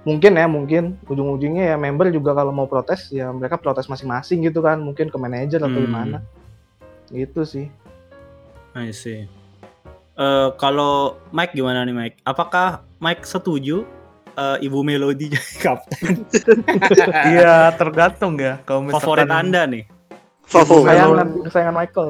[0.05, 4.61] mungkin ya mungkin ujung-ujungnya ya member juga kalau mau protes ya mereka protes masing-masing gitu
[4.61, 5.87] kan mungkin ke manajer atau Hmm.
[5.87, 6.17] gimana.
[7.09, 7.65] Gitu sih.
[8.75, 9.25] I see.
[10.15, 12.17] Eh, kalau Mike gimana nih Mike?
[12.23, 13.87] Apakah Mike setuju
[14.35, 16.27] eh, Ibu Melody jadi kapten?
[17.31, 18.59] Iya, tergantung ya.
[18.67, 19.83] Kalau misalkan Favorit Anda nih?
[20.43, 20.83] Favo.
[20.83, 20.91] Melody.
[20.91, 22.09] Kesayangan kesayangan Michael.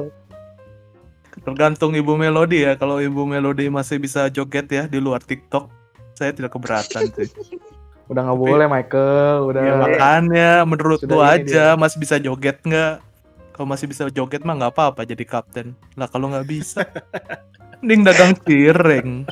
[1.46, 2.74] Tergantung Ibu Melody ya.
[2.74, 5.70] Kalau Ibu Melody masih bisa joget ya di luar TikTok,
[6.18, 7.30] saya tidak keberatan sih.
[8.10, 13.02] Udah nggak boleh Michael, udah ya makanya menurut Sudah ini aja masih bisa joget nggak?
[13.50, 15.74] Kalau masih bisa joget mah nggak apa-apa jadi kapten.
[15.98, 16.86] Lah kalau nggak bisa,
[17.82, 19.26] mending dagang cireng.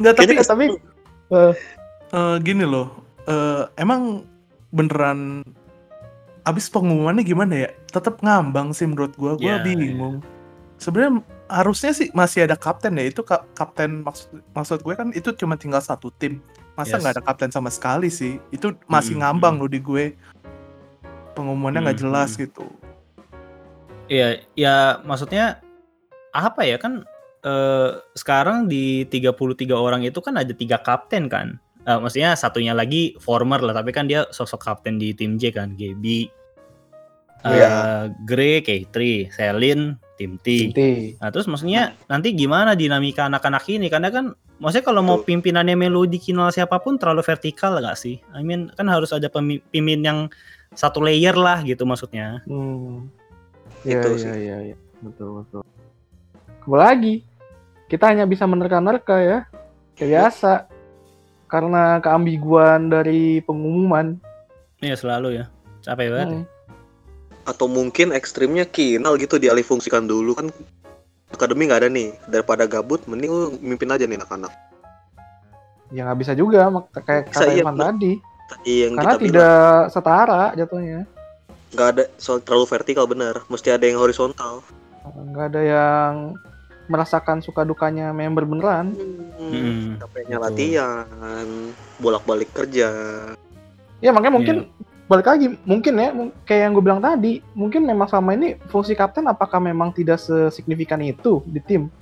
[0.00, 0.66] Nggak tapi tapi
[1.28, 2.88] eh, gini loh,
[3.28, 4.24] eh, emang
[4.72, 5.44] beneran
[6.44, 7.68] abis pengumumannya gimana ya?
[7.88, 9.34] Tetap ngambang sih menurut gua.
[9.36, 10.20] Gua Ya, bingung.
[10.76, 13.04] Sebenarnya harusnya sih masih ada kapten ya.
[13.08, 16.40] Itu ka- kapten maksud maksud gue kan itu cuma tinggal satu tim.
[16.74, 17.00] Masa Yes.
[17.04, 18.36] nggak ada kapten sama sekali sih?
[18.50, 19.60] Itu masih Mm, ngambang mm.
[19.62, 20.04] loh di gue.
[21.34, 22.38] Pengumumannya nggak Mm, jelas mm.
[22.48, 22.66] gitu.
[24.04, 25.64] Iya, ya maksudnya
[26.34, 27.06] apa ya kan
[27.44, 31.60] eh, sekarang di 33 orang itu kan ada tiga kapten kan.
[31.84, 35.76] Eh, maksudnya satunya lagi former lah, tapi kan dia sosok kapten di tim J kan,
[35.76, 36.32] Gaby,
[37.44, 38.08] eh Iya.
[38.24, 40.72] Grey, K3, Selin, tim T.
[40.72, 40.92] inti.
[41.20, 43.92] Nah, terus maksudnya nanti gimana dinamika anak-anak ini?
[43.92, 48.16] Karena kan maksudnya kalau mau pimpinannya Melody kenal siapa pun terlalu vertikal nggak sih?
[48.32, 50.18] I mean kan harus ada pemi- pemimpin yang
[50.72, 52.40] satu layer lah gitu maksudnya.
[52.48, 53.12] Hmm.
[53.84, 54.30] Iya Itu iya sih.
[54.40, 54.76] iya iya.
[55.04, 55.60] Betul betul.
[56.64, 57.14] Kembali lagi.
[57.92, 59.38] Kita hanya bisa menerka-nerka ya.
[59.92, 60.52] Kayak biasa.
[61.54, 64.18] Karena keambiguan dari pengumuman.
[64.82, 65.44] Iya selalu ya.
[65.86, 66.28] Capek banget.
[66.34, 66.44] Hmm.
[67.46, 70.50] Atau mungkin ekstrimnya Kinal gitu dialih fungsikan dulu kan
[71.30, 74.50] akademi nggak ada nih daripada gabut mending lu mimpin aja nih anak-anak
[75.90, 77.86] Ya nggak bisa juga kayak Bisa, kata iya, Evan bener.
[77.94, 78.12] tadi.
[78.66, 81.00] Iya, yang Karena kita bilang tidak setara jatuhnya.
[81.74, 84.62] nggak ada soal terlalu vertikal bener mesti ada yang horizontal
[85.04, 86.12] Nggak ada yang
[86.86, 88.92] merasakan suka dukanya member beneran.
[89.34, 89.98] Mm-mm.
[89.98, 90.46] capeknya Betul.
[90.46, 91.46] latihan
[91.96, 92.88] bolak-balik kerja
[93.98, 94.70] Ya makanya mungkin Iya.
[95.04, 96.08] balik lagi mungkin ya
[96.44, 100.96] kayak yang gue bilang tadi mungkin memang selama ini fungsi kapten apakah memang tidak sesignifikan
[101.00, 101.92] itu di tim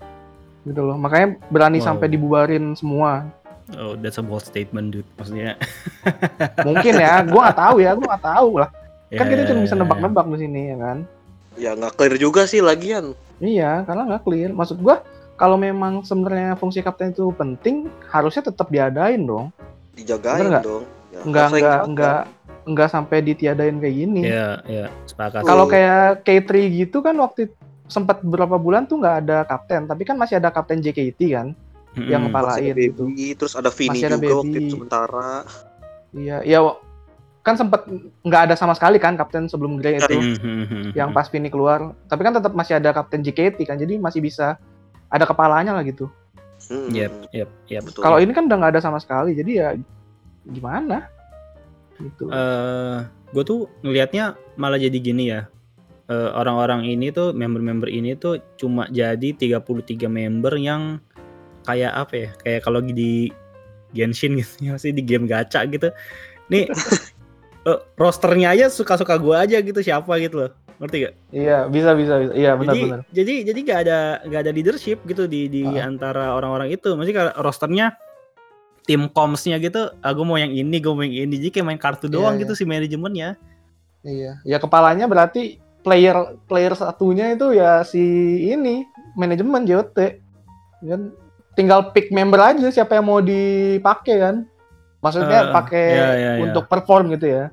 [0.63, 1.87] gitu loh makanya berani Wow.
[1.89, 3.27] sampai dibubarin semua
[3.73, 5.07] Oh, that's a bold statement, dude.
[5.17, 5.57] Maksudnya.
[6.67, 8.69] mungkin ya gue nggak tahu ya gue nggak tahu lah
[9.09, 10.99] kan kita ya, cuma bisa nebak-nebak di sini ya kan
[11.55, 13.13] ya nggak clear juga sih lagian
[13.43, 14.97] iya karena nggak clear maksud gue
[15.35, 19.51] kalau memang sebenarnya fungsi kapten itu penting harusnya tetap diadain dong
[19.93, 20.65] dijagain Bener nggak?
[20.65, 22.21] dong ya, nggak nggak nggak
[22.63, 25.43] nggak sampai ditiadain kayak gini Iya, iya, sepakat.
[25.43, 27.51] Kalau kayak K3 gitu kan waktu
[27.85, 31.59] sempat beberapa bulan tuh nggak ada kapten, tapi kan masih ada kapten JKT kan
[31.93, 32.07] Mm-mm.
[32.07, 33.05] yang Masih ada kepalain gitu.
[33.11, 34.63] baby, terus ada Vini Masih ada juga waktu baby.
[34.63, 35.31] itu sementara
[36.15, 36.59] Iya, iya
[37.43, 37.85] kan sempat
[38.23, 40.95] nggak ada sama sekali kan kapten sebelum Grey itu Mhm.
[40.95, 41.91] yang pas Vini keluar.
[42.07, 44.57] Tapi kan tetap masih ada kapten JKT kan, jadi masih bisa
[45.11, 46.07] ada kepalanya lah gitu.
[46.71, 47.83] Hmm, Yep, yep, yep.
[47.83, 49.69] betul Kalau ini kan udah nggak ada sama sekali, jadi ya
[50.47, 51.11] gimana?
[51.99, 52.27] Gitu.
[52.31, 52.99] eh
[53.31, 55.47] gue tuh ngelihatnya malah jadi gini ya.
[56.11, 60.99] Eh, orang-orang ini tuh member-member ini tuh cuma jadi 33 member yang
[61.63, 62.29] kayak apa ya?
[62.43, 63.31] Kayak kalau di
[63.93, 65.91] Genshin gitu ya, sih di game gacha gitu.
[66.51, 66.67] Nih
[67.95, 70.51] rosternya aja suka-suka gue aja gitu siapa gitu loh.
[70.83, 71.15] Ngerti gak?
[71.31, 72.33] Iya, bisa bisa bisa.
[72.35, 73.01] Iya, jadi benar-benar.
[73.15, 75.87] jadi jadi nggak ada nggak ada leadership gitu di di Ah.
[75.87, 76.91] antara orang-orang itu.
[76.93, 77.87] Maksudnya rosternya
[78.83, 81.39] tim komsnya gitu, aku mau yang ini, gue mau yang ini.
[81.39, 82.43] Jadi kayak main kartu Iya, doang iya.
[82.43, 83.39] gitu si manajemennya.
[84.03, 86.15] Iya, ya kepalanya berarti player
[86.51, 88.03] player satunya itu ya si
[88.51, 88.83] ini
[89.15, 89.95] manajemen JOT.
[90.83, 91.15] Kan
[91.55, 94.37] tinggal pick member aja siapa yang mau dipakai kan.
[95.03, 96.43] Maksudnya Eh, pakai iya, iya, iya.
[96.47, 97.45] untuk perform gitu ya.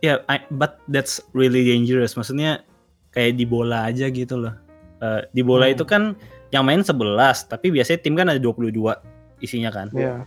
[0.00, 2.16] Ya, I- but that's really dangerous.
[2.16, 2.64] Maksudnya
[3.12, 4.56] kayak di bola aja gitu loh.
[5.00, 5.74] Eh, di bola Hmm.
[5.76, 6.02] itu kan
[6.48, 8.96] yang main 11, tapi biasanya tim kan ada 22
[9.38, 9.92] isinya kan.
[9.92, 10.24] Iya.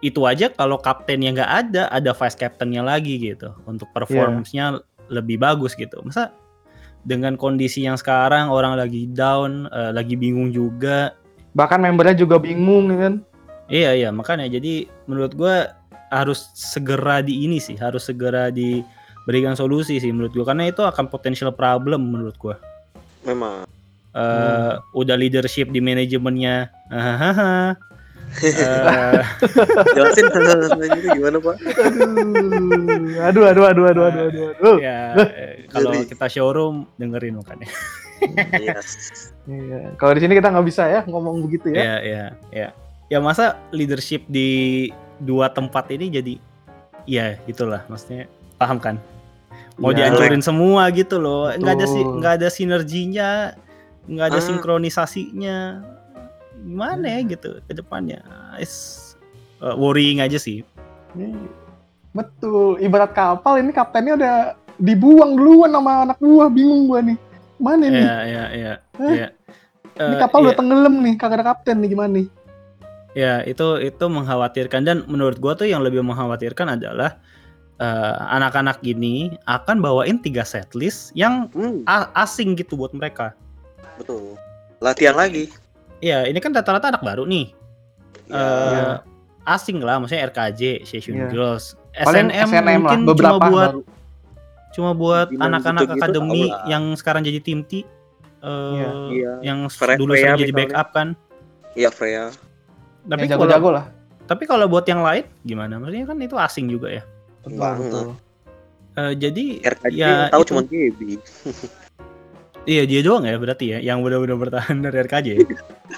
[0.00, 5.72] Itu aja kalau kaptennya nggak ada, ada vice captainnya lagi gitu untuk performance-nya lebih bagus
[5.74, 6.02] gitu.
[6.02, 6.34] Masa
[7.04, 11.14] dengan kondisi yang sekarang orang lagi down, eh, lagi bingung juga.
[11.54, 13.14] Bahkan membernya juga bingung ya kan.
[13.66, 15.72] Iya iya makanya jadi menurut gua
[16.08, 21.08] harus segera di ini sih, harus segera diberikan solusi sih menurut gua karena itu akan
[21.08, 22.56] potential problem menurut gua.
[23.24, 23.64] memang
[24.14, 26.70] Eh, udah leadership di manajemennya.
[26.86, 27.74] hahaha.
[28.34, 29.22] Eh,
[29.94, 30.26] jelasin
[31.14, 31.54] gimana pak
[33.30, 34.46] Aduh, aduh, aduh, aduh, aduh, aduh, aduh.
[34.58, 34.76] aduh.
[34.82, 35.14] ya
[35.70, 37.66] kalau Jadi- kita showroom dengerin makanya.
[38.58, 38.88] Yes.
[39.46, 39.94] Iya.
[39.94, 41.78] Kalau di sini kita nggak bisa ya ngomong begitu ya.
[41.78, 42.68] Iya, iya, iya.
[43.14, 44.90] Ya masa leadership di
[45.22, 46.34] dua tempat ini jadi
[47.06, 48.26] ya gitulah maksudnya
[48.58, 48.98] paham kan?
[49.78, 50.10] Mau Iya.
[50.10, 51.46] dihancurin semua gitu loh.
[51.54, 52.14] Nggak ada sih Betul.
[52.18, 53.30] nggak ada sinerginya,
[54.10, 54.46] nggak ada Ah.
[54.50, 55.58] sinkronisasinya.
[56.58, 58.18] Gimana ya gitu ke depannya?
[58.58, 59.14] Is
[59.62, 60.66] uh, worrying aja sih.
[61.14, 61.38] Iya.
[62.10, 62.82] Betul.
[62.82, 64.34] Ibarat kapal ini kaptennya udah
[64.74, 66.50] dibuang duluan sama anak buah.
[66.50, 67.14] Bingung gua nih.
[67.62, 68.02] Mana nih?
[68.02, 68.72] Iya, iya, iya.
[69.94, 70.46] Ini Eh, kapal iya.
[70.50, 71.14] udah tenggelam nih.
[71.14, 72.26] Kagak ada kapten nih gimana nih?
[73.14, 77.16] Ya, itu itu mengkhawatirkan dan menurut gua tuh yang lebih mengkhawatirkan adalah
[77.74, 83.34] eh, anak-anak gini akan bawain tiga setlist yang Hmm, a- asing gitu buat mereka.
[83.94, 84.34] betul.
[84.78, 85.50] Latihan lagi.
[85.98, 87.50] Iya, ini kan rata-rata anak baru nih.
[88.24, 88.86] Ya, Eh, Iya.
[89.44, 91.28] asing lah, maksudnya RKJ, Session Iya.
[91.28, 92.74] Girls, Paling SNM, SNM lah.
[92.76, 93.80] mungkin Beberapa cuma buat baru.
[94.70, 96.62] cuma buat Pimpinan anak-anak gitu-gitu akademi lah.
[96.66, 97.72] yang sekarang jadi tim T.
[97.74, 97.82] eh,
[98.44, 98.88] Iya.
[99.08, 99.32] Iya.
[99.42, 100.68] yang Freya- dulu Freya sering jadi misalnya.
[100.68, 101.08] backup kan.
[101.74, 102.24] Iya, Freya.
[103.04, 103.84] Tapi Yang jago-jago lah.
[104.24, 105.76] tapi kalau buat yang lain gimana?
[105.76, 107.02] Maksudnya kan itu asing juga ya.
[107.44, 108.16] Betul.
[108.94, 111.18] Eh, jadi RKJ ya tahu cuma Gaby.
[112.64, 115.28] Iya dia doang ya berarti ya yang benar-benar bertahan dari RKJ.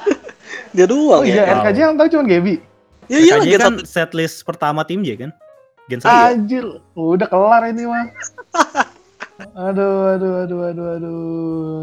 [0.75, 1.63] Dia doang Oh iya, ya.
[1.63, 2.55] RKJ yang tahu cuma Gaby.
[3.07, 3.87] Ya iya, RKJ kan satu.
[3.87, 5.31] setlist pertama tim J kan?
[5.87, 6.35] Gen iya.
[6.35, 6.35] 1.
[6.35, 6.65] Anjir,
[6.99, 8.11] udah kelar ini mah.
[9.71, 11.83] aduh, aduh, aduh, aduh, aduh.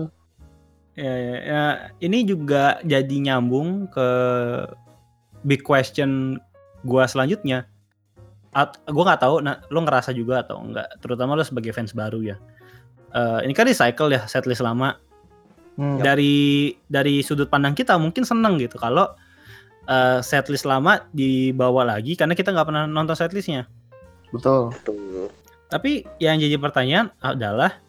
[0.99, 1.63] Ya, ya, ya,
[2.03, 4.09] ini juga jadi nyambung ke
[5.43, 6.39] big question
[6.83, 7.67] gua selanjutnya.
[8.53, 10.87] At, gua nggak tahu, nah, lo ngerasa juga atau enggak?
[11.01, 12.37] Terutama lo sebagai fans baru ya.
[13.13, 14.97] Eh, ini kan recycle ya setlist lama.
[15.77, 16.01] Hmm.
[16.01, 19.09] Dari dari sudut pandang kita mungkin seneng gitu kalau
[19.85, 23.69] eh, setlist lama dibawa lagi karena kita nggak pernah nonton setlistnya.
[24.33, 24.73] Betul.
[24.73, 25.29] Betul.
[25.69, 27.81] Tapi yang jadi pertanyaan adalah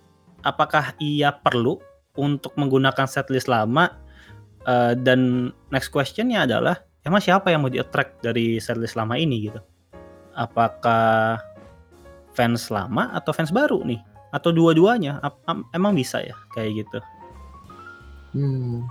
[0.45, 1.81] apakah ia perlu
[2.17, 3.89] untuk menggunakan setlist lama?
[4.65, 9.53] Eh, dan next questionnya adalah emang siapa yang mau di attract dari setlist lama ini
[9.53, 9.61] gitu?
[10.35, 11.39] Apakah
[12.35, 14.01] fans lama atau fans baru nih?
[14.35, 15.23] Atau dua-duanya?
[15.71, 16.99] Emang bisa ya kayak gitu?
[18.35, 18.83] Hmm.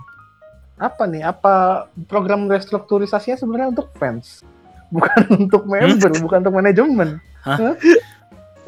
[0.80, 1.22] Apa nih?
[1.26, 4.40] Apa program restrukturisasinya sebenarnya untuk fans?
[4.94, 7.18] Bukan untuk member, bukan untuk manajemen.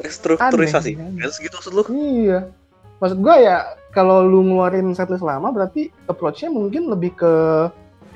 [0.03, 0.99] Restrukturisasi.
[0.99, 1.23] Aneh.
[1.23, 1.83] Fans gitu maksud lu?
[1.87, 2.51] Iya.
[2.99, 3.57] Maksud gua ya
[3.95, 7.33] kalau lu ngeluarin setlist lama berarti approach-nya mungkin lebih ke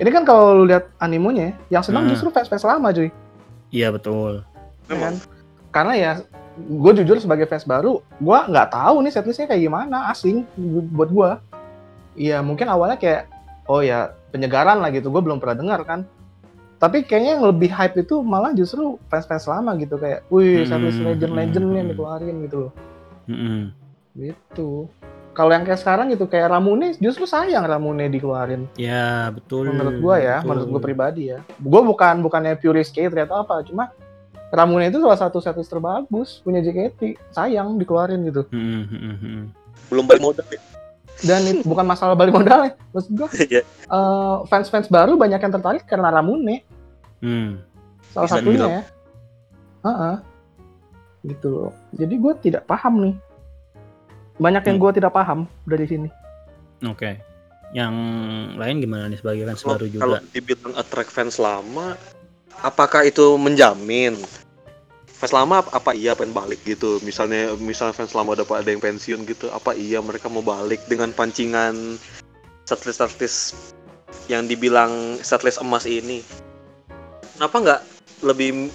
[0.01, 2.11] ini kan kalau lu lihat animenya yang senang Hmm.
[2.11, 3.13] justru fans-fans lama cuy.
[3.69, 4.41] Iya betul.
[4.89, 5.15] ya Memang.
[5.15, 5.15] kan?
[5.71, 6.11] Karena ya
[6.57, 10.43] gue jujur sebagai fans baru, gua nggak tahu nih setlistnya kayak gimana asing
[10.91, 11.39] buat gua.
[12.17, 13.31] Iya mungkin awalnya kayak
[13.71, 16.03] oh ya penyegaran lah gitu, gue belum pernah dengar kan.
[16.75, 21.13] Tapi kayaknya yang lebih hype itu malah justru fans-fans lama gitu kayak, wih setlist Hmm,
[21.13, 21.93] legend-legend hmm, yang hmm.
[21.93, 22.71] dikeluarin gitu loh.
[23.29, 23.59] Mm-mm.
[24.17, 24.89] Gitu.
[25.31, 28.67] Kalau yang kayak sekarang gitu kayak Ramune justru sayang Ramune dikeluarin.
[28.75, 29.71] Ya betul.
[29.71, 30.47] Menurut gua ya, betul.
[30.51, 31.39] menurut gua pribadi ya.
[31.55, 33.95] Gua bukan bukannya pure skater atau apa, cuma
[34.51, 37.15] Ramune itu salah satu setlist terbagus punya JKT.
[37.31, 38.43] Sayang dikeluarin gitu.
[38.51, 39.43] Mm-mm, mm-mm, mm-mm.
[39.87, 40.59] Belum balik modal ya.
[41.23, 42.71] Dan itu bukan masalah balik modal ya.
[42.91, 43.63] Maksud gua Iya.
[43.63, 46.67] eh, fans-fans baru banyak yang tertarik karena Ramune
[47.21, 47.61] Hmm.
[48.11, 48.81] salah Bisa satunya ya.
[49.87, 50.15] Heeh.
[51.23, 51.71] Gitu loh.
[51.95, 53.15] Jadi gua tidak paham nih.
[54.41, 54.83] Banyak yang Hmm.
[54.83, 56.09] gua tidak paham dari sini.
[56.81, 57.21] Oke.
[57.71, 57.93] Yang
[58.57, 60.01] lain gimana nih sebagai fans Kalau baru juga?
[60.01, 61.95] kalau dibilang attract fans lama,
[62.59, 64.17] apakah itu menjamin?
[65.07, 66.97] Fans lama ap- apa iya pengen balik gitu?
[66.99, 71.13] Misalnya misalnya fans lama udah ada yang pensiun gitu, apa iya mereka mau balik dengan
[71.13, 72.01] pancingan
[72.65, 73.53] setlist-setlist
[74.25, 76.25] yang dibilang setlist emas ini?
[77.37, 77.81] Kenapa nggak
[78.25, 78.73] lebih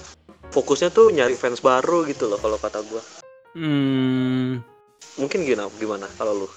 [0.49, 3.03] fokusnya tuh nyari fans baru gitu loh kalau kata gua?
[3.53, 4.63] Hmm,
[5.17, 5.69] Mungkin gimana?
[5.81, 6.49] Gimana kalau lu?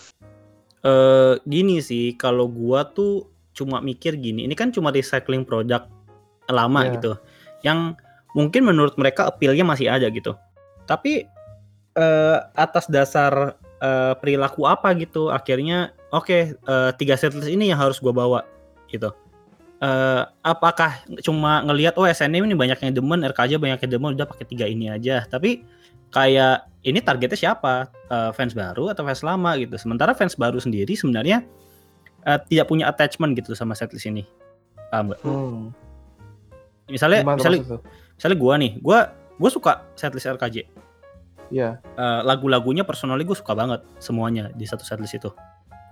[0.80, 5.84] eh gini sih, kalau gua tuh cuma mikir gini, ini kan cuma recycling produk
[6.48, 6.92] lama Iya.
[6.96, 7.12] gitu,
[7.68, 8.00] yang
[8.32, 10.40] mungkin menurut mereka appeal-nya masih ada gitu.
[10.88, 11.28] Tapi
[12.00, 18.00] eh, atas dasar eh, perilaku apa gitu, akhirnya oke eh, tiga setlist ini yang harus
[18.00, 18.40] gua bawa
[18.88, 19.12] gitu.
[19.80, 24.28] Eh, apakah cuma ngelihat oh SNM ini banyak yang demen, RKJ banyak yang demen, udah
[24.28, 25.24] pakai tiga ini aja.
[25.24, 25.64] Tapi
[26.12, 27.88] kayak ini targetnya siapa?
[28.12, 29.80] Eh, fans baru atau fans lama gitu.
[29.80, 31.48] Sementara fans baru sendiri sebenarnya
[32.28, 34.28] eh, tidak punya attachment gitu sama setlist ini.
[34.92, 35.20] Paham nggak?
[35.24, 35.72] Hmm.
[36.92, 37.80] Misalnya, Gimana misalnya, maksud lu?
[38.20, 39.00] misalnya gua nih, gua
[39.40, 40.58] gua suka setlist RKJ.
[41.50, 41.80] Iya.
[41.82, 45.30] Eh, lagu-lagunya personally gue suka banget semuanya di satu setlist itu.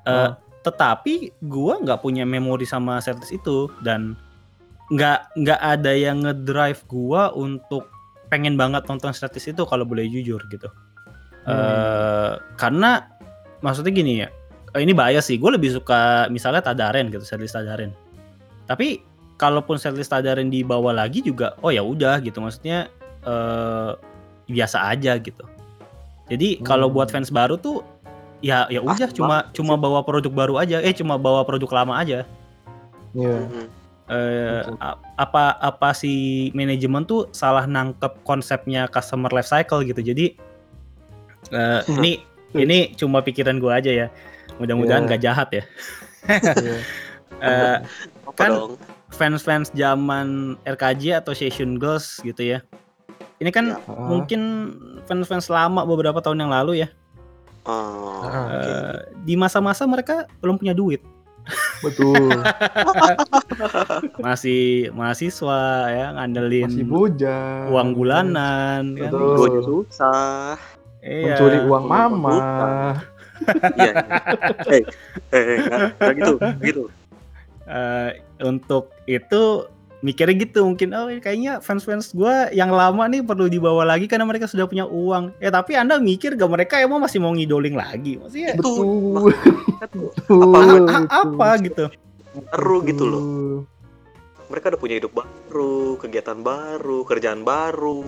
[0.05, 0.31] Eh, Oh.
[0.67, 4.19] Tetapi gua nggak punya memori sama setlist itu dan
[4.91, 7.87] nggak nggak ada yang ngedrive gua untuk
[8.27, 10.67] pengen banget nonton setlist itu kalau boleh jujur gitu.
[11.47, 13.07] Eh, karena
[13.63, 14.27] maksudnya gini ya,
[14.75, 15.39] eh, ini bahaya sih.
[15.39, 17.95] Gue lebih suka misalnya Tadaren gitu, setlist Tadaren.
[18.67, 18.99] Tapi
[19.39, 22.43] kalaupun setlist Tadaren dibawa lagi juga, oh ya udah gitu.
[22.43, 22.91] Maksudnya
[23.23, 23.91] eh,
[24.51, 25.43] biasa aja gitu.
[26.27, 26.95] Jadi kalau Hmm.
[26.99, 27.79] buat fans baru tuh
[28.39, 30.77] ya ya udah Ah, cuma banget cuma bawa produk baru aja.
[30.79, 32.23] Eh cuma bawa produk lama aja.
[33.11, 33.35] Iya.
[33.43, 33.65] Mhm.
[34.07, 34.61] Eh,
[35.19, 36.13] apa apa si
[36.55, 39.99] manajemen tuh salah nangkep konsepnya customer life cycle gitu.
[39.99, 40.37] Jadi
[41.49, 42.11] eh, ini
[42.55, 44.07] ini cuma pikiran gua aja ya.
[44.57, 45.07] Mudah-mudahan Iya.
[45.11, 45.63] nggak jahat ya.
[46.55, 46.77] Iya.
[47.37, 47.77] Eh,
[48.25, 48.81] Apa Kan-
[49.13, 52.65] fans-fans zaman RKJ atau Session Girls gitu ya.
[53.37, 53.83] Ini kan Ya.
[53.85, 54.41] Ah, mungkin
[55.05, 56.89] fans-fans lama beberapa tahun yang lalu ya.
[57.67, 58.45] Ah, Ah.
[58.47, 58.71] oke.
[58.71, 61.03] Eh, di masa-masa mereka belum punya duit,
[61.81, 62.31] betul.
[64.19, 67.67] masih mahasiswa ya ngandelin Masih bujang.
[67.69, 69.11] uang bulanan kan.
[69.11, 69.51] Betul.
[69.63, 70.55] Susah.
[70.99, 71.35] Iya.
[71.35, 72.31] Mencuri uang mama.
[72.31, 72.95] bukan.
[73.77, 73.93] Iya.
[74.67, 74.83] Eh,
[75.31, 75.45] eh,
[75.93, 76.83] eh, gitu, gitu.
[77.63, 78.09] Eh,
[78.41, 84.05] untuk itu mikirnya gitu mungkin oh kayaknya fans-fans gua yang lama nih perlu dibawa lagi
[84.05, 85.33] karena mereka sudah punya uang.
[85.37, 88.21] Ya tapi anda mikir gak mereka emang masih mau ngidoling lagi?
[88.21, 88.85] Maksudnya Itu Betul.
[89.81, 90.07] Betul.
[90.13, 90.37] Betul.
[90.37, 90.85] a- betul.
[90.87, 91.85] a- apa gitu?
[92.37, 93.23] baru gitu loh.
[94.47, 98.05] Mereka udah punya hidup baru, kegiatan baru, kerjaan baru.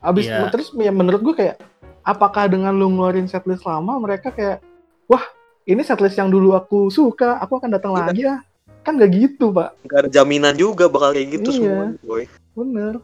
[0.00, 0.52] Abis Iya.
[0.52, 1.56] terus ya menurut gue kayak
[2.00, 4.60] apakah dengan lu ngeluarin setlist lama mereka kayak
[5.04, 5.20] wah
[5.64, 8.00] ini setlist yang dulu aku suka aku akan datang Iya.
[8.00, 8.36] lagi ya
[8.80, 11.58] kan gak gitu pak Gak ada jaminan juga bakal kayak gitu Iya.
[11.58, 12.24] semua, boy.
[12.52, 12.94] bener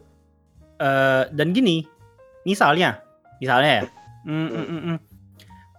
[0.77, 1.89] Eh, dan gini,
[2.43, 3.01] misalnya,
[3.37, 3.83] misalnya ya,
[4.23, 4.99] mm, mm, mm, mm.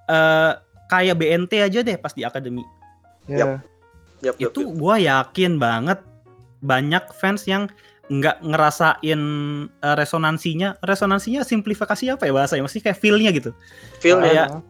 [0.08, 0.52] Eh,
[0.88, 2.66] kayak BNT aja deh pas di akademi.
[3.26, 3.50] ya Yap,
[4.24, 4.74] yap, itu yap.
[4.74, 6.00] gua yakin banget
[6.60, 7.70] banyak fans yang
[8.08, 9.22] nggak ngerasain
[9.70, 13.52] eh, resonansinya resonansinya simplifikasi apa ya bahasanya mesti kayak feel-nya gitu
[13.98, 14.64] Feel kayak-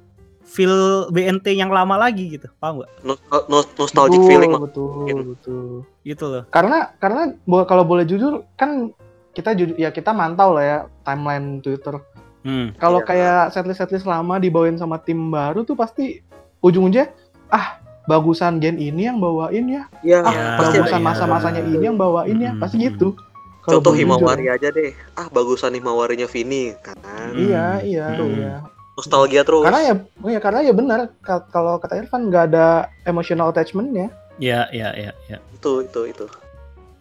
[0.47, 0.71] feel
[1.09, 4.61] BNT yang lama lagi gitu paham nggak no- no- nostalgic betul, feeling lah.
[4.63, 5.17] betul Mungkin.
[5.29, 5.67] betul
[6.01, 8.89] gitu loh karena karena kalau boleh jujur kan
[9.31, 11.99] kita ju- ya kita mantau lah ya timeline Twitter
[12.41, 12.73] hmm.
[12.75, 13.05] kalau Iya.
[13.05, 16.23] kayak setlist setlist lama dibawain sama tim baru tuh pasti
[16.59, 17.11] ujung-ujungnya
[17.49, 20.81] ah bagusan gen ini yang bawain ya Ya, ah Ya, pasti ada.
[20.81, 21.05] bagusan iya.
[21.05, 22.61] masa-masanya ini yang bawain ya Hmm.
[22.63, 23.13] pasti gitu
[23.59, 24.15] Kalau Contoh jujur.
[24.15, 24.95] Himawari aja deh.
[25.11, 26.95] Ah, bagusan Himawarinya Vini kan.
[27.35, 28.31] iya iya Hmm.
[28.31, 28.53] iya
[28.97, 29.61] Nostalgia terus.
[29.61, 32.67] karena ya oh ya karena ya benar ka- kalau kata Irfan nggak ada
[33.05, 34.09] emotional attachmentnya.
[34.37, 36.25] Ya ya ya ya Itu, itu, itu.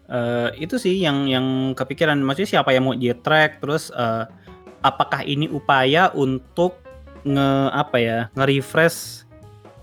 [0.07, 2.21] Eh, itu sih yang yang kepikiran.
[2.21, 4.25] Maksudnya siapa yang mau di track terus eh,
[4.81, 6.77] apakah ini upaya untuk
[7.25, 9.25] nge apa ya nge-refresh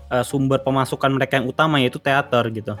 [0.08, 2.78] eh, sumber pemasukan mereka yang utama yaitu teater gitu.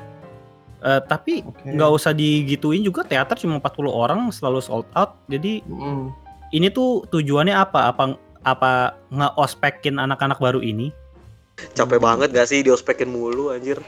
[0.78, 5.18] Eh, tapi nggak usah digituin juga teater cuma 40 orang selalu sold out.
[5.26, 6.14] Jadi Mm.
[6.50, 7.90] ini tuh tujuannya apa?
[7.90, 8.72] Apa apa
[9.08, 10.92] nge-ospekin anak-anak baru ini
[11.72, 13.78] Capek banget gak sih diospekin mulu anjir.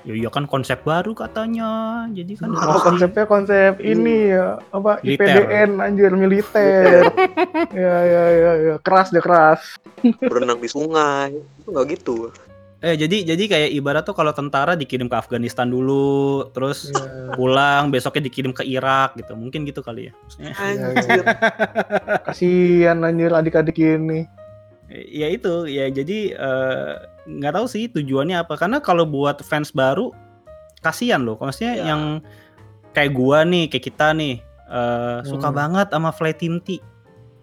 [0.00, 1.68] ya iya kan konsep baru katanya
[2.08, 5.26] jadi kan Oh, harus di- konsepnya konsep ini ya apa Militer.
[5.26, 7.02] IPDN anjir militer
[7.74, 9.60] ya ya ya ya keras deh keras
[10.22, 11.34] Berenang di sungai.
[11.58, 12.30] Itu gak gitu.
[12.78, 17.90] Eh jadi jadi kayak ibarat tuh kalau tentara dikirim ke Afghanistan dulu, terus ya, pulang
[17.90, 19.34] besoknya dikirim ke Irak gitu.
[19.34, 20.12] Mungkin gitu kali ya.
[20.14, 21.24] Maksudnya Anjir.
[22.22, 24.30] kasihan anjir adik-adik ini
[24.88, 26.92] ya itu ya jadi eh,
[27.28, 30.14] nggak tahu sih tujuannya apa karena kalau buat fans baru
[30.78, 31.34] kasihan loh.
[31.36, 31.84] Maksudnya Ya.
[31.90, 32.22] yang
[32.90, 35.58] kayak gua nih, kayak kita nih eh, suka Hmm.
[35.58, 36.78] banget sama Flight Team T.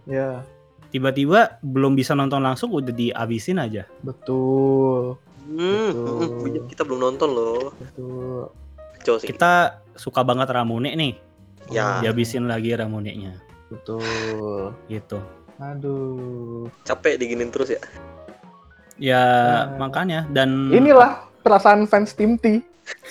[0.06, 0.48] ya
[0.90, 3.84] Tiba-tiba belum bisa nonton langsung udah dihabisin aja.
[4.00, 6.18] betul Hmm, Betul.
[6.26, 7.70] hmm, kita belum nonton loh.
[7.78, 8.50] betul
[9.02, 9.28] Coba sih.
[9.30, 9.52] Kita
[9.94, 11.14] suka banget Ramune nih,
[11.68, 15.18] Ya, dihabisin lagi Ramune-nya betul gitu.
[15.58, 17.82] aduh capek diginin terus ya.
[18.96, 19.24] Ya
[19.74, 19.82] Nah.
[19.82, 22.62] makanya dan inilah perasaan fans tim T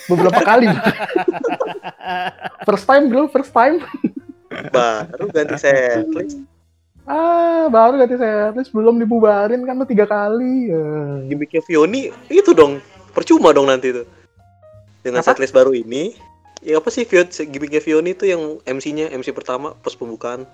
[0.07, 0.71] beberapa kali
[2.67, 3.83] first time bro first time
[4.71, 6.39] Baru ganti setlist.
[7.05, 10.85] Ah baru ganti setlist belum dibubarin kan tuh tiga kali ya.
[11.29, 12.81] Gimmicknya Vioni itu dong.
[13.13, 14.09] Percuma dong nanti tuh.
[15.05, 15.33] Dengan Apa?
[15.33, 16.17] setlist baru ini.
[16.65, 20.49] Ya apa sih Vio, gimmicknya Vioni itu yang MC-nya, MC pertama pas pembukaan.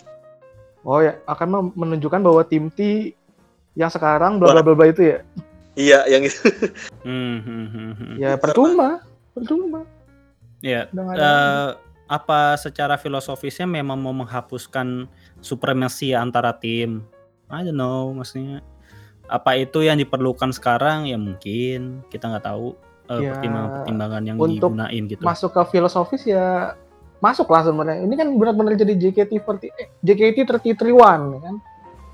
[0.82, 3.12] oh ya akan menunjukkan bahwa tim T
[3.76, 5.18] yang sekarang bla bla bla bla itu ya
[5.78, 6.40] Iya, yang itu.
[7.07, 9.01] Hmm, hmm, hmm, ya percuma
[9.32, 9.86] percuma
[10.61, 11.68] Ya, ada eh,
[12.05, 15.07] apa secara filosofisnya memang mau menghapuskan
[15.41, 17.05] supremasi antara tim?
[17.51, 18.62] I don't know, maksudnya
[19.30, 21.07] apa itu yang diperlukan sekarang?
[21.07, 22.74] Ya mungkin kita nggak tahu
[23.11, 25.22] eh, Ya, pertimbangan-pertimbangan yang untuk digunain gitu.
[25.22, 26.74] masuk ke filosofis ya
[27.22, 28.07] masuk lah sebenarnya.
[28.07, 30.82] Ini kan benar-benar jadi JKT40 eh, JKT31
[31.36, 31.57] ya kan?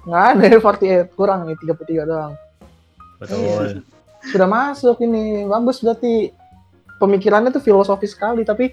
[0.06, 0.46] Nggak ada
[1.10, 2.32] 48 kurang nih 33 doang.
[3.16, 3.80] Betul.
[4.26, 6.32] sudah masuk ini bagus berarti.
[6.96, 8.72] Pemikirannya tuh filosofis sekali tapi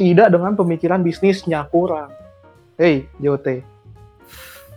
[0.00, 2.08] tidak dengan pemikiran bisnisnya kurang.
[2.80, 3.60] Hei JOT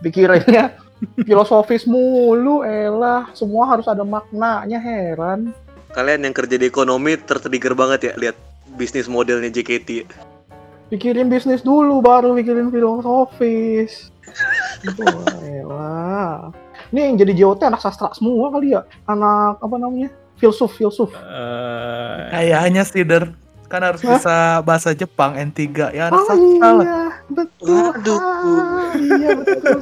[0.01, 0.75] pikirannya
[1.27, 5.53] filosofis mulu elah semua harus ada maknanya heran
[5.91, 8.37] Kalian yang kerja di ekonomi tertrigger banget ya lihat
[8.73, 9.89] bisnis modelnya JKT.
[9.91, 10.07] ya.
[10.87, 14.11] pikirin bisnis dulu baru pikirin filosofis
[14.97, 16.51] Wah, elah
[16.91, 22.17] ini yang jadi JOT anak sastra semua kali ya anak apa namanya filsuf filsuf Eh,
[22.31, 23.29] Kayaknya sih, Der.
[23.71, 24.19] Kan harus Hah?
[24.19, 25.95] bisa bahasa Jepang, N3.
[25.95, 26.85] Ya, anak Oh sastra lah.
[26.85, 27.01] iya,
[27.31, 27.71] betul.
[27.71, 28.19] Waduh.
[28.19, 29.77] Ah, iya betul.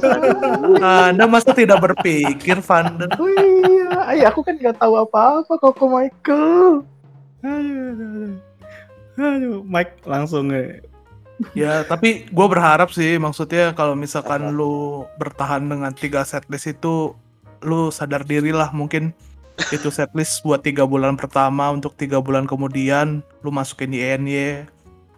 [0.78, 3.10] Anda masa tidak berpikir, Vanden?
[3.18, 6.86] Oh iya, Ay, aku kan nggak tahu apa-apa Koko Michael.
[7.42, 8.34] aduh, aduh, aduh.
[9.20, 10.80] Aduh, Mike langsung ya.
[11.56, 17.16] Ya, tapi gue berharap sih, maksudnya kalau misalkan lu bertahan dengan tiga setlist itu,
[17.64, 19.16] lu sadar diri lah mungkin
[19.68, 24.64] itu setlist buat tiga bulan pertama untuk tiga bulan kemudian lu masukin INY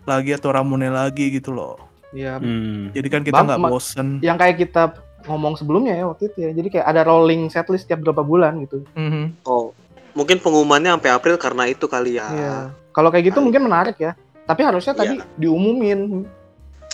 [0.02, 1.78] lagi atau Ramune lagi gitu loh.
[2.10, 2.90] Iya, Hmm.
[2.90, 4.18] Jadi kan kita nggak bosen.
[4.20, 4.92] yang kayak kita
[5.24, 6.50] ngomong sebelumnya ya waktu itu ya.
[6.52, 8.82] Jadi kayak ada rolling setlist tiap berapa bulan gitu.
[8.92, 9.46] Mhm.
[9.46, 9.70] Oh,
[10.12, 12.26] mungkin pengumumannya sampai April karena itu kali ya.
[12.28, 12.56] Iya.
[12.92, 13.46] Kalau kayak gitu Kali.
[13.48, 14.12] mungkin menarik ya.
[14.42, 16.26] Tapi harusnya tadi diumumin,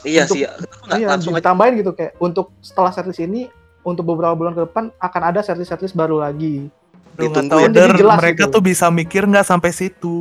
[0.07, 0.46] Iya Untuk- sih.
[0.86, 3.51] Nggak iya, langsung aja ditambahin gitu kayak untuk setelah setlist ini
[3.82, 6.70] untuk beberapa bulan ke depan akan ada setlist setlist baru lagi.
[7.18, 7.66] Lu Ditunggu tahu ya.
[7.66, 8.54] Jadi Der, jelas mereka gitu.
[8.54, 10.18] tuh bisa mikir nggak sampai situ.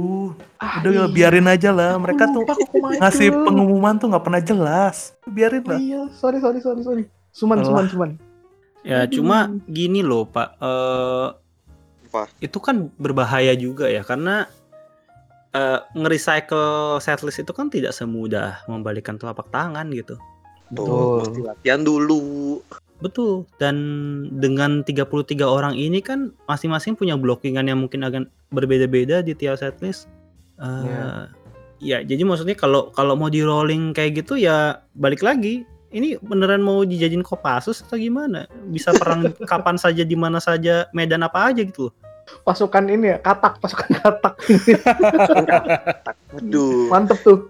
[0.58, 1.06] Ah, Udah iya.
[1.06, 2.42] biarin aja lah, mereka tuh
[2.98, 5.14] ngasih pengumuman tuh nggak pernah jelas.
[5.24, 5.78] Biarin Oh lah.
[5.78, 7.04] iya, sorry sorry sorry sorry.
[7.30, 7.68] Suman Alah.
[7.70, 8.10] suman suman.
[8.82, 9.22] Ya Aduh.
[9.22, 9.38] cuma
[9.70, 11.28] gini loh Pak, Eh
[12.10, 12.22] Apa?
[12.42, 14.50] itu kan berbahaya juga ya karena
[15.52, 20.18] eh nge-recycle setlist itu kan tidak semudah membalikan telapak tangan gitu.
[20.68, 22.60] Tuh, mesti latihan dulu.
[22.98, 23.46] Betul.
[23.62, 23.76] Dan
[24.42, 30.10] dengan 33 orang ini kan masing-masing punya blockingan yang mungkin agak berbeda-beda di tiap setlist.
[30.58, 31.06] Eh, Iya.
[31.78, 35.62] Ya, jadi maksudnya kalau kalau mau di rolling kayak gitu ya balik lagi.
[35.88, 38.44] Ini beneran mau dijadiin Kopassus atau gimana?
[38.68, 41.94] Bisa perang kapan saja di mana saja, medan apa aja gitu loh.
[42.44, 44.36] Pasukan ini ya, katak, pasukan katak.
[46.44, 46.92] Aduh.
[46.92, 47.48] Mantep tuh.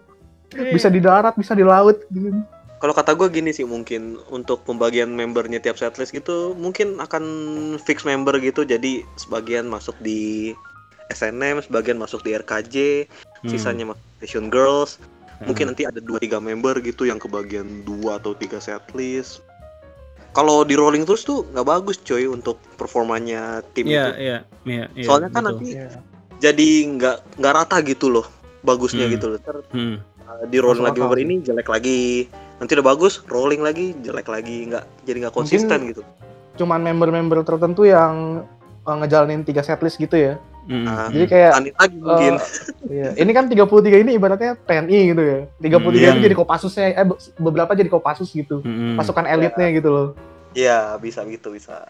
[0.53, 2.29] Bisa di darat, bisa di laut gitu.
[2.77, 7.23] Kalau kata gue gini sih mungkin untuk pembagian membernya tiap setlist gitu mungkin akan
[7.81, 10.53] fix member gitu jadi sebagian masuk di
[11.09, 12.75] SNM, sebagian masuk di RKJ,
[13.41, 13.49] Hmm.
[13.49, 15.01] sisanya masuk Station Girls.
[15.39, 15.49] Hmm.
[15.49, 19.41] Mungkin nanti ada 2-3 member gitu yang kebagian 2 atau 3 setlist.
[20.31, 24.11] Kalau di rolling terus tuh nggak bagus coy untuk performanya tim Iya, itu.
[24.19, 25.49] iya, iya, iya, Soalnya kan betul.
[25.55, 25.89] nanti Iya.
[26.37, 28.27] jadi nggak nggak rata gitu loh
[28.61, 29.13] bagusnya Hmm.
[29.15, 29.37] gitu loh.
[29.39, 29.97] Ntar, Hmm.
[30.27, 32.27] Uh, di rolling lagi member ini jelek lagi.
[32.59, 36.01] Nanti udah bagus, rolling lagi jelek lagi, nggak jadi nggak konsisten gitu.
[36.57, 38.43] Cuman member-member tertentu yang
[38.83, 40.33] uh, ngejalanin tiga setlist gitu ya.
[40.67, 40.83] Hmm.
[40.83, 41.07] Ah.
[41.07, 42.33] Jadi kayak lagi mungkin.
[42.91, 43.09] Iya.
[43.15, 45.39] Ini kan 33 ini ibaratnya TNI gitu ya.
[45.63, 45.95] 33 Hmm.
[45.95, 48.59] ini jadi Kopassusnya, eh be- beberapa jadi Kopassus gitu.
[48.59, 48.99] Hmm.
[48.99, 50.07] Pasukan elitnya gitu loh.
[50.51, 51.87] Iya, bisa gitu bisa.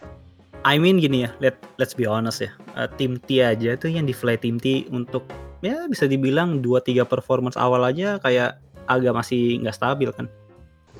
[0.62, 2.50] I mean gini ya, let let's be honest ya.
[2.78, 5.26] Eh, tim T aja tuh yang di fly tim T untuk
[5.60, 10.26] ya bisa dibilang 2 3 performance awal aja kayak agak masih nggak stabil kan.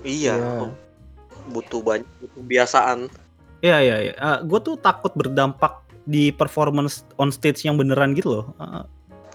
[0.01, 0.35] Iya.
[0.35, 0.69] Iya.
[1.49, 2.99] Butuh banyak butuh kebiasaan.
[3.59, 4.15] Iya iya iya.
[4.41, 8.47] gue tuh takut berdampak di performance on stage yang beneran gitu loh.
[8.57, 8.85] Eh,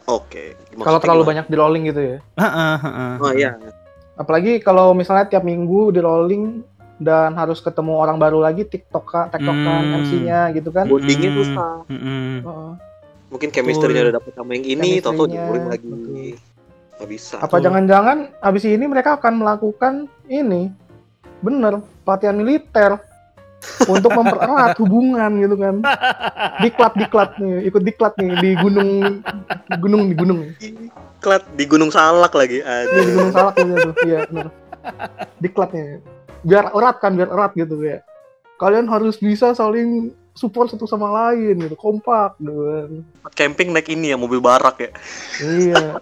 [0.05, 0.55] Oke.
[0.73, 1.31] Kalau Maksudnya terlalu gimana?
[1.31, 2.17] banyak di rolling gitu ya.
[2.19, 3.13] eh, eh, eh, eh.
[3.19, 3.51] Oh iya.
[4.13, 6.61] Apalagi kalau misalnya tiap minggu di rolling
[6.99, 9.99] dan harus ketemu orang baru lagi tiktokan, tiktokan Hmm.
[9.99, 10.85] MC-nya gitu kan.
[10.85, 11.39] Bondingnya Mm-mm.
[11.41, 11.73] susah.
[11.89, 12.33] Mm-mm.
[12.43, 12.71] Heeh.
[13.33, 15.87] Mungkin chemistry-nya udah dapet sama yang ini, toto Chemistry-nya, rolling lagi.
[15.89, 16.13] betul.
[16.93, 17.35] Gak bisa.
[17.41, 19.93] Apa jangan-jangan abis ini mereka akan melakukan
[20.29, 20.69] ini
[21.43, 22.91] bener pelatihan militer
[23.93, 25.75] untuk mempererat hubungan gitu kan.
[26.61, 28.91] Diklat diklat nih, ikut diklat nih di gunung
[29.65, 30.39] di gunung di gunung.
[30.61, 32.59] Diklat di Gunung Salak lagi.
[32.59, 32.99] Iya, Aduh.
[32.99, 33.93] di gunung salak gitu tuh.
[34.03, 34.47] Iya, bener.
[35.39, 35.85] Diklat nih.
[36.43, 38.03] Biar erat kan, biar erat gitu ya.
[38.59, 42.89] Kalian harus bisa saling support satu sama lain gitu, kompak gitu kan.
[43.33, 44.89] Camping naik ini ya, mobil barak ya.
[45.39, 46.01] Iya.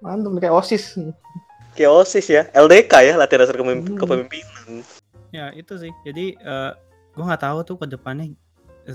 [0.00, 0.96] Mantap kayak OSIS.
[1.76, 2.42] Kayak OSIS ya.
[2.50, 3.98] LDK ya, latihan dasar kepemimp- Hmm.
[4.00, 4.80] kepemimpinan.
[5.30, 5.92] Ya itu sih.
[6.02, 6.70] Jadi eh
[7.12, 8.32] gue nggak tahu tuh ke depannya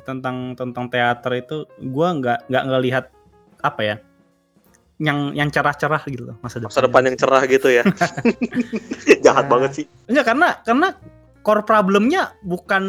[0.04, 3.06] tentang tentang teater itu gue nggak nggak ngelihat
[3.62, 3.96] apa ya
[4.98, 6.72] yang yang cerah-cerah gitu loh masa depan.
[6.74, 7.84] Masa depan yang cerah gitu ya.
[9.26, 9.52] Jahat Ya.
[9.52, 9.86] banget sih.
[10.10, 10.88] Enggak karena karena
[11.46, 12.84] core problemnya bukan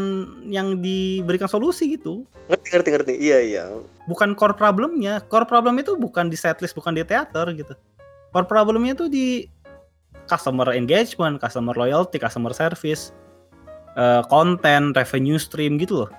[0.48, 2.24] yang diberikan solusi gitu.
[2.48, 3.14] Ngerti, ngerti, ngerti.
[3.20, 3.64] Iya, iya.
[4.08, 5.20] Bukan core problemnya.
[5.28, 7.76] Core problem itu bukan di setlist, bukan di teater gitu.
[8.32, 9.44] Core problemnya tuh di
[10.24, 13.12] customer engagement, customer loyalty, customer service,
[13.94, 16.10] eh, konten, revenue stream gitu loh.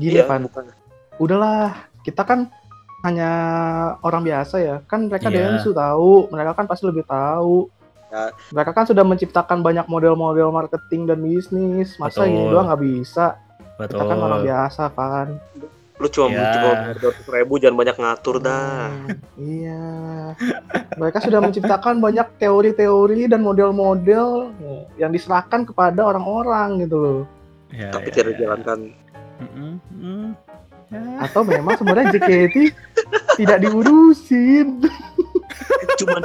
[0.00, 0.48] Gini, Iya, Pan.
[0.48, 0.72] bukan.
[1.20, 1.76] Udahlah,
[2.08, 2.48] kita kan
[3.04, 3.30] hanya
[4.00, 4.76] orang biasa ya.
[4.88, 5.60] Kan mereka Iya.
[5.60, 7.68] Densu tahu, mereka kan pasti lebih tahu.
[8.12, 8.28] Ya.
[8.52, 11.96] Mereka kan sudah menciptakan banyak model-model marketing dan bisnis.
[11.96, 12.50] Masa ini Betul.
[12.52, 13.26] doang nggak bisa?
[13.80, 13.96] Betul.
[13.96, 15.28] Kita kan orang biasa kan.
[15.96, 16.50] Lu cuma Ya.
[16.52, 18.90] cuma dua ribu jangan banyak ngatur dah.
[18.92, 19.82] Hmm, iya.
[21.00, 24.52] Mereka sudah menciptakan banyak teori-teori dan model-model
[25.00, 27.20] yang diserahkan kepada orang-orang gitu loh.
[27.72, 28.32] Ya, Tapi ya, tidak ya.
[28.36, 28.78] dijalankan.
[29.40, 30.26] Mm-mm, mm.
[30.92, 31.24] Ya.
[31.24, 32.56] Atau memang sebenarnya JKT
[33.40, 34.84] tidak diurusin
[36.00, 36.22] Cuman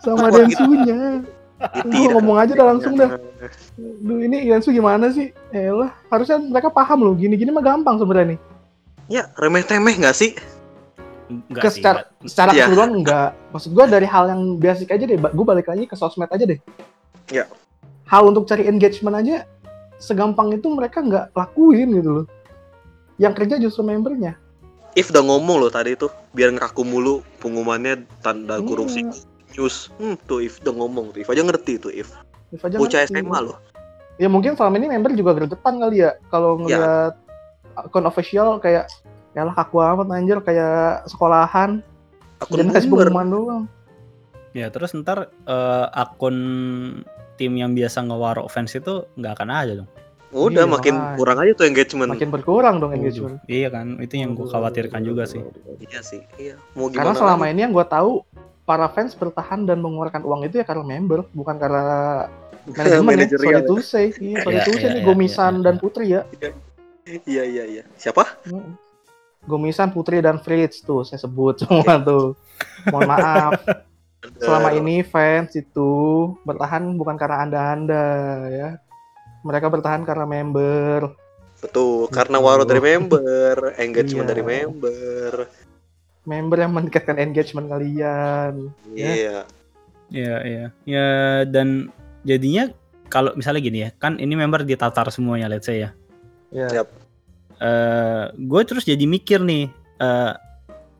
[0.00, 1.24] sama Densunya.
[1.84, 2.12] Lu tidak.
[2.16, 3.20] ngomong aja dah langsung dah.
[3.76, 5.28] Duh ini Densu gimana sih?
[5.52, 7.12] Elah, harusnya mereka paham loh.
[7.12, 8.40] Gini-gini mah gampang sebenarnya nih.
[9.12, 10.32] Ya remeh temeh nggak sih?
[11.28, 12.26] Enggak Ke sih, secara, enggak.
[12.32, 12.56] secara Iya.
[12.64, 13.30] keseluruhan enggak.
[13.52, 15.18] Maksud gua dari hal yang basic aja deh.
[15.20, 16.58] Gue balik lagi ke sosmed aja deh.
[17.30, 17.44] Ya.
[18.08, 19.46] Hal untuk cari engagement aja
[20.00, 22.26] segampang itu mereka nggak lakuin gitu loh.
[23.20, 24.40] Yang kerja justru membernya.
[24.98, 29.14] If udah ngomong loh tadi tuh, biar ngeraku mulu pengumumannya tanda kurung sih Hmm.
[29.54, 29.90] news.
[29.98, 32.10] Hmm, tuh If udah ngomong tuh, If aja ngerti tuh If.
[32.50, 33.22] If aja Bocah ngerti.
[33.22, 33.58] SMA loh.
[34.18, 37.14] Ya mungkin selama ini member juga gregetan kali ya kalau ngeliat
[37.72, 38.90] akun official kayak
[39.32, 41.80] ya lah kaku amat anjir kayak sekolahan
[42.42, 43.62] Akun dan pengumuman doang.
[44.52, 46.36] Ya terus ntar eh, akun
[47.38, 49.88] tim yang biasa ngewarok fans itu nggak akan ada dong.
[50.30, 51.16] Udah Iya, makin makanya.
[51.18, 52.10] kurang aja tuh engagement.
[52.10, 53.42] Makin berkurang dong engagement.
[53.44, 55.42] Iya kan, itu yang gue khawatirkan juga sih.
[55.82, 56.54] Iya sih, iya.
[56.72, 57.18] Mau Karena gimana?
[57.18, 57.52] selama lagi?
[57.52, 58.10] ini yang gue tahu
[58.62, 61.84] para fans bertahan dan mengeluarkan uang itu ya karena member, bukan karena
[62.78, 63.26] manajemen ya.
[63.26, 65.80] Sorry to say, iya, sorry Iya, to say iya, nih iya, Gomisan iya, dan iya.
[65.82, 66.20] Putri ya.
[67.26, 67.82] Iya iya iya.
[67.98, 68.22] Siapa?
[69.40, 72.38] Gomisan, Putri dan Fritz tuh saya sebut semua tuh.
[72.86, 73.52] Mohon maaf.
[74.38, 75.90] Selama ini fans itu
[76.44, 78.04] bertahan bukan karena anda-anda
[78.46, 78.70] ya.
[79.40, 81.16] Mereka bertahan karena member.
[81.60, 82.48] Betul, karena Betul.
[82.48, 84.32] waro dari member, engagement Iya.
[84.32, 85.32] dari member.
[86.24, 88.72] Member yang meningkatkan engagement kalian.
[88.92, 89.10] Ya.
[89.12, 89.38] Iya.
[90.10, 90.66] Iya iya.
[90.84, 91.08] Ya
[91.46, 91.88] dan
[92.24, 92.72] jadinya
[93.08, 95.90] kalau misalnya gini ya, kan ini member ditatar semuanya let's say ya.
[96.50, 96.68] Ya.
[96.82, 96.88] Yap.
[97.60, 99.68] Eh gue terus jadi mikir nih,
[100.00, 100.32] eh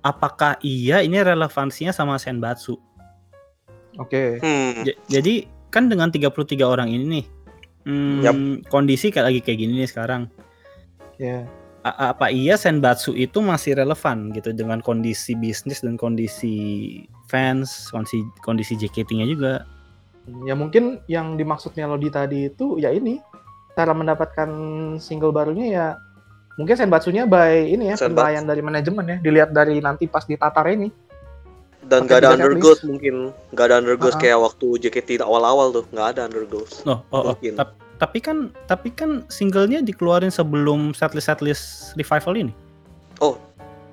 [0.01, 2.77] apakah iya ini relevansinya sama Senbatsu?
[3.97, 4.41] Oke.
[4.41, 4.85] Hmm.
[4.85, 5.35] J- jadi
[5.69, 7.25] kan dengan 33 orang ini nih,
[7.85, 8.37] hmm, Yap.
[8.69, 10.29] kondisi kayak lagi kayak gini nih sekarang.
[11.21, 11.45] Ya.
[11.81, 16.53] A- apa iya Senbatsu itu masih relevan gitu dengan kondisi bisnis dan kondisi
[17.29, 19.65] fans, kondisi kondisi JKT-nya juga.
[20.45, 23.17] Ya mungkin yang dimaksud Melody tadi itu ya ini
[23.73, 24.51] cara mendapatkan
[25.01, 25.87] single barunya ya
[26.61, 28.13] mungkin Senbatsunya by ini ya Senbatsu.
[28.13, 30.93] penilaian dari manajemen ya dilihat dari nanti pas ditatar ini
[31.91, 32.87] Dan gak ada setlist.
[32.87, 33.35] mungkin.
[33.51, 34.21] Gak ada undergirls Ah.
[34.23, 35.85] kayak waktu JKT awal-awal tuh.
[35.91, 36.87] Gak ada undergirls.
[36.87, 37.37] Oh, oh, oh.
[37.37, 41.63] Tap- tapi kan tapi kan singlenya dikeluarin sebelum setlist setlist
[41.99, 42.53] revival ini.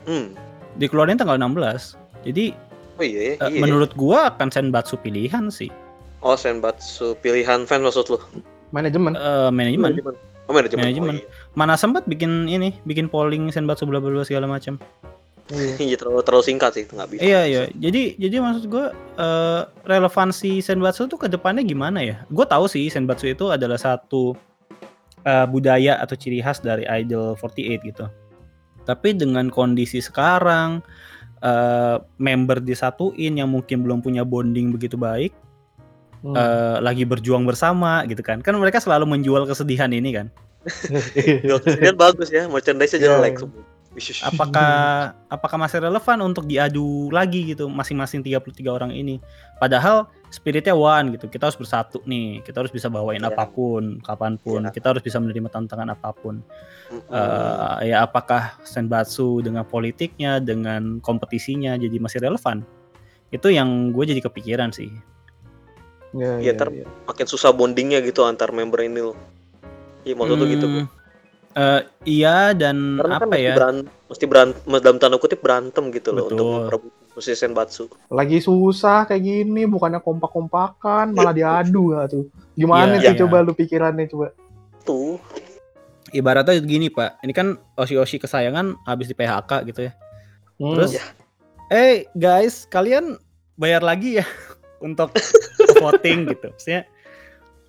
[0.08, 0.32] Hmm.
[0.80, 2.00] Dikeluarin tanggal 16.
[2.24, 2.56] Jadi
[2.98, 3.60] Oh iya, eh, iya.
[3.62, 5.70] menurut gua akan Senbatsu pilihan sih.
[6.24, 8.18] Oh, Senbatsu pilihan fans maksud lu?
[8.72, 9.94] manajemen Eh, manajemen.
[10.48, 10.82] Oh, manajemen.
[10.88, 11.16] Manajemen.
[11.16, 11.28] Oh, iya.
[11.54, 14.80] Mana sempat bikin ini, bikin polling Senbatsu bla bla segala macam.
[15.48, 15.74] Iya.
[15.88, 17.22] Iya, terlalu, terlalu singkat sih, itu nggak bisa.
[17.24, 17.62] Iya iya.
[17.72, 22.28] Jadi jadi maksud gua eh, relevansi Senbatsu tuh ke depannya gimana ya?
[22.28, 24.36] Gue tahu sih Senbatsu itu adalah satu
[25.24, 28.06] eh, budaya atau ciri khas dari Idol 48 gitu.
[28.84, 30.84] Tapi dengan kondisi sekarang
[31.40, 35.32] eh, member disatuin yang mungkin belum punya bonding begitu baik,
[36.18, 36.34] Hmm.
[36.34, 38.42] eh, lagi berjuang bersama gitu kan?
[38.42, 40.28] Kan mereka selalu menjual kesedihan ini kan?
[41.64, 43.08] Kesedihan bagus ya, merchandise-nya Iya.
[43.22, 43.64] jelek semua.
[44.22, 44.74] Apakah
[45.36, 49.18] apakah masih relevan untuk diadu lagi gitu masing-masing 33 orang ini
[49.58, 53.34] padahal spiritnya one gitu kita harus bersatu nih kita harus bisa bawain Iya.
[53.34, 54.70] apa pun kapan pun Iya.
[54.70, 56.46] kita harus bisa menerima tantangan apa pun
[56.88, 57.10] Mm-mm.
[57.10, 62.62] Eh, ya apakah Senbatsu dengan politiknya dengan kompetisinya jadi masih relevan
[63.28, 64.94] itu yang gue jadi kepikiran sih
[66.16, 66.86] Iya, Iya, iya, ntar- iya.
[67.04, 69.18] Makin susah bondingnya gitu antar member ini loh.
[70.08, 70.66] Iya, maksud tuh gitu.
[70.66, 70.88] Hmm,
[71.58, 75.84] eh, iya dan Karena kan apa mesti ya berantem, mesti berantem, dalam tanda kutip berantem
[75.90, 76.32] gitu loh Betul.
[76.32, 77.90] untuk merebut posisi Senbatsu.
[78.08, 83.20] lagi susah kayak gini bukannya kompak-kompakan malah diadu gak tuh gimana Iya, sih iya.
[83.20, 84.28] coba lu pikirannya coba
[84.84, 85.18] Tuh.
[86.10, 89.94] ibaratnya gini pak ini kan osi-osi kesayangan habis di PHK gitu ya
[90.56, 90.74] Hmm.
[90.74, 91.06] Terus, Ya.
[91.70, 93.22] eh guys, kalian
[93.54, 94.26] bayar lagi ya
[94.82, 95.14] untuk
[95.78, 96.50] voting gitu.
[96.50, 96.90] Maksudnya,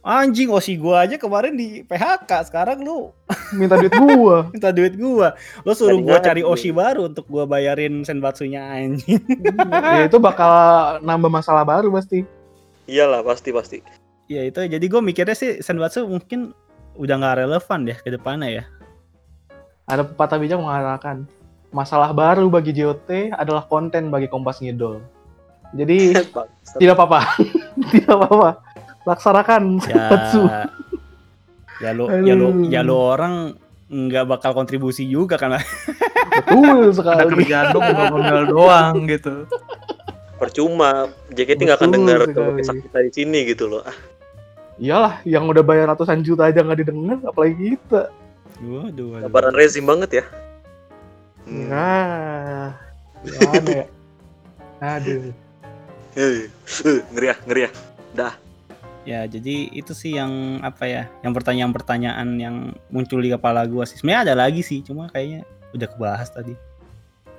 [0.08, 3.12] anjing osi gua aja kemarin di PHK, sekarang lu
[3.60, 5.36] minta duit gua minta duit gua.
[5.68, 9.20] Lu suruh Tadi gua cari osi baru untuk gua bayarin senbatsunya anjing.
[10.00, 10.48] ya itu bakal
[11.04, 12.24] nambah masalah baru pasti
[12.88, 13.78] Iyalah, pasti pasti.
[14.32, 16.56] ya itu, jadi gua mikirnya sih senbatsu mungkin
[16.96, 18.64] udah nggak relevan deh ke depannya ya.
[19.88, 21.24] ada pepatah bijak mengatakan
[21.72, 25.04] masalah baru bagi JOT adalah konten bagi Kompas Ngidol.
[25.76, 26.16] Jadi
[26.80, 27.36] tidak apa-apa,
[27.92, 28.50] tidak apa-apa.
[29.04, 30.04] Laksanakan ya
[31.84, 33.54] ya lo ya lo ya lo orang
[33.88, 37.30] nggak bakal kontribusi juga kan Betul Ada sekali.
[37.40, 39.46] kerjaan dong ngomel doang gitu.
[40.38, 43.96] percuma JKT nggak akan dengar kalau kisah kita di sini gitu loh ah
[44.78, 48.14] Iyalah, yang udah bayar ratusan juta aja nggak didengar, apalagi kita.
[48.62, 49.26] waduh, waduh.
[49.26, 50.24] kabaran rezim banget ya
[51.42, 51.64] Hmm.
[51.64, 52.76] Nah,
[53.24, 53.86] gimana ya?
[54.94, 55.32] Aduh.
[57.08, 57.70] Ngeri ya ngeri ya
[59.08, 60.28] ya jadi itu sih yang
[60.60, 62.56] apa ya yang pertanyaan-pertanyaan yang
[62.88, 65.42] muncul di kepala gua sih sebenarnya ada lagi sih cuma kayaknya
[65.72, 66.52] udah kebahas tadi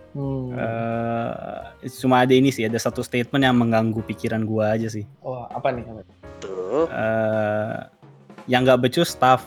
[0.09, 0.49] Hmm.
[0.49, 1.61] Eh,
[1.93, 5.69] cuma ada ini sih ada satu statement yang mengganggu pikiran gua aja sih Wah, apa
[5.69, 5.85] nih?
[6.41, 7.77] Tuh eh
[8.47, 9.45] yang nggak becus staff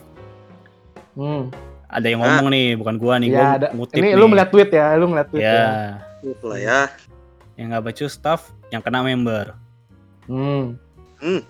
[1.12, 1.50] Hmm.
[1.84, 3.68] ada yang ngomong nih bukan gua nih Ya, gua ada.
[3.74, 4.14] ngutip Ini nih.
[4.14, 5.66] lu ngeliat tweet ya, lu ngeliat tweet ya ya.
[6.40, 6.80] lah ya
[7.52, 9.58] yang nggak becus staff yang kena member
[10.24, 10.78] Hmm.
[11.18, 11.42] Hmm.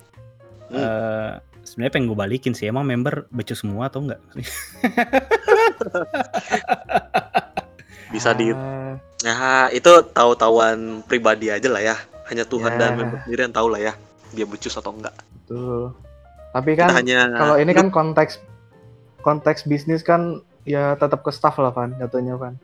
[0.73, 1.31] Eh,
[1.62, 4.18] sebenarnya pengen gue balikin sih emang member becus semua atau enggak
[8.09, 9.35] bisa di Ah, ya
[9.70, 11.97] itu tahu-tahuan pribadi aja lah ya
[12.27, 12.79] hanya Tuhan Ya.
[12.79, 13.93] dan member sendiri yang tahu lah ya
[14.31, 15.93] dia becus atau enggak betul.
[16.51, 18.37] Tapi kita kan hanya kalau ini kan konteks
[19.18, 22.55] konteks bisnis kan ya tetap ke staff lah Van, jatuhnya Van.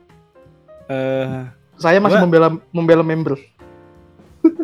[0.87, 3.39] eh Saya masih Gua- membela membela member.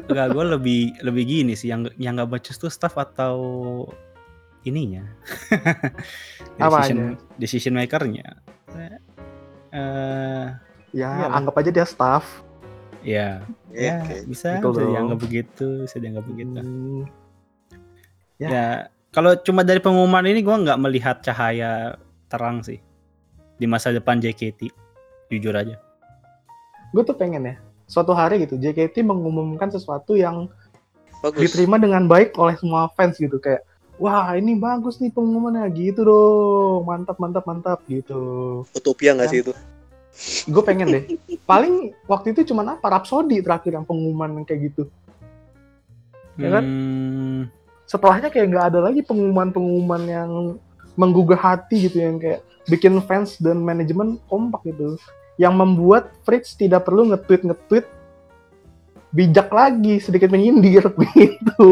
[0.05, 3.35] Enggak gue lebih lebih gini sih yang yang nggak becus tuh staff atau
[4.61, 5.05] ininya
[6.59, 6.97] decision
[7.35, 8.41] decision makernya
[9.71, 10.47] eh
[10.95, 11.27] Ya, Iya.
[11.29, 12.23] anggap aja dia staff.
[13.03, 14.15] ya Ya, ya oke.
[14.25, 17.03] bisa Betul bisa dianggap begitu bisa dianggap begitu Hmm.
[18.35, 18.47] Ya.
[18.47, 18.65] ya
[19.11, 22.79] kalau cuma dari pengumuman ini gue nggak melihat cahaya terang sih
[23.55, 24.71] di masa depan JKT
[25.29, 25.75] jujur aja
[26.89, 27.55] Gue tuh pengen ya,
[27.85, 30.49] suatu hari gitu JKT mengumumkan sesuatu yang
[31.21, 31.49] bagus.
[31.49, 33.61] diterima dengan baik oleh semua fans gitu kayak
[34.01, 36.81] wah ini bagus nih pengumumannya gitu dong.
[36.83, 38.63] Mantap mantap mantap gitu.
[38.75, 39.53] Utopia nggak sih itu?
[40.47, 41.03] gue pengen deh.
[41.43, 42.87] Paling waktu itu cuman apa?
[42.87, 44.87] Rhapsody terakhir yang pengumuman yang kayak gitu.
[46.39, 46.63] Ya kan?
[46.63, 47.41] Hmm,
[47.83, 50.31] setelahnya kayak nggak ada lagi pengumuman-pengumuman yang
[50.95, 52.39] menggugah hati gitu yang kayak
[52.71, 54.95] bikin fans dan manajemen kompak gitu
[55.35, 57.85] yang membuat Fritz tidak perlu nge-tweet nge-tweet
[59.15, 60.83] bijak lagi sedikit menyindir.
[61.15, 61.67] Gitu.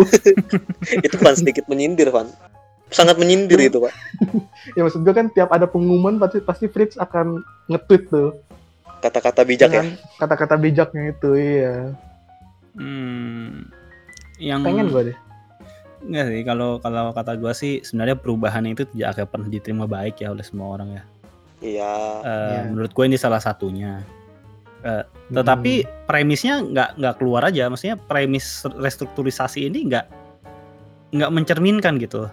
[1.05, 2.31] Itu kan sedikit menyindir Van.
[2.93, 3.93] Sangat menyindir itu pak.
[4.77, 8.37] Ya maksud gue kan tiap ada pengumuman pasti pasti Fritz akan nge-tweet tuh.
[9.01, 9.81] Kata-kata bijak ya?
[9.81, 9.87] dengan
[10.21, 11.91] kata-kata bijaknya itu iya.
[12.77, 13.67] Hmm,
[14.37, 15.17] yang pengen gue deh.
[16.03, 20.19] Enggak sih, kalau kalau kata gua sih sebenarnya perubahan itu tidak akan pernah diterima baik
[20.19, 21.03] ya oleh semua orang ya.
[21.63, 22.59] Iya Eh, Iya.
[22.69, 24.03] Menurut gue ini salah satunya.
[25.31, 30.05] Tetapi premisnya nggak nggak keluar aja, maksudnya premis restrukturisasi ini nggak
[31.15, 32.27] nggak mencerminkan gitu.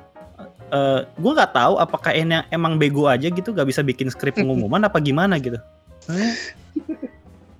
[0.70, 4.82] Eh gue nggak tahu apakah ini emang bego aja gitu, nggak bisa bikin skrip pengumuman
[4.82, 5.62] apa gimana gitu.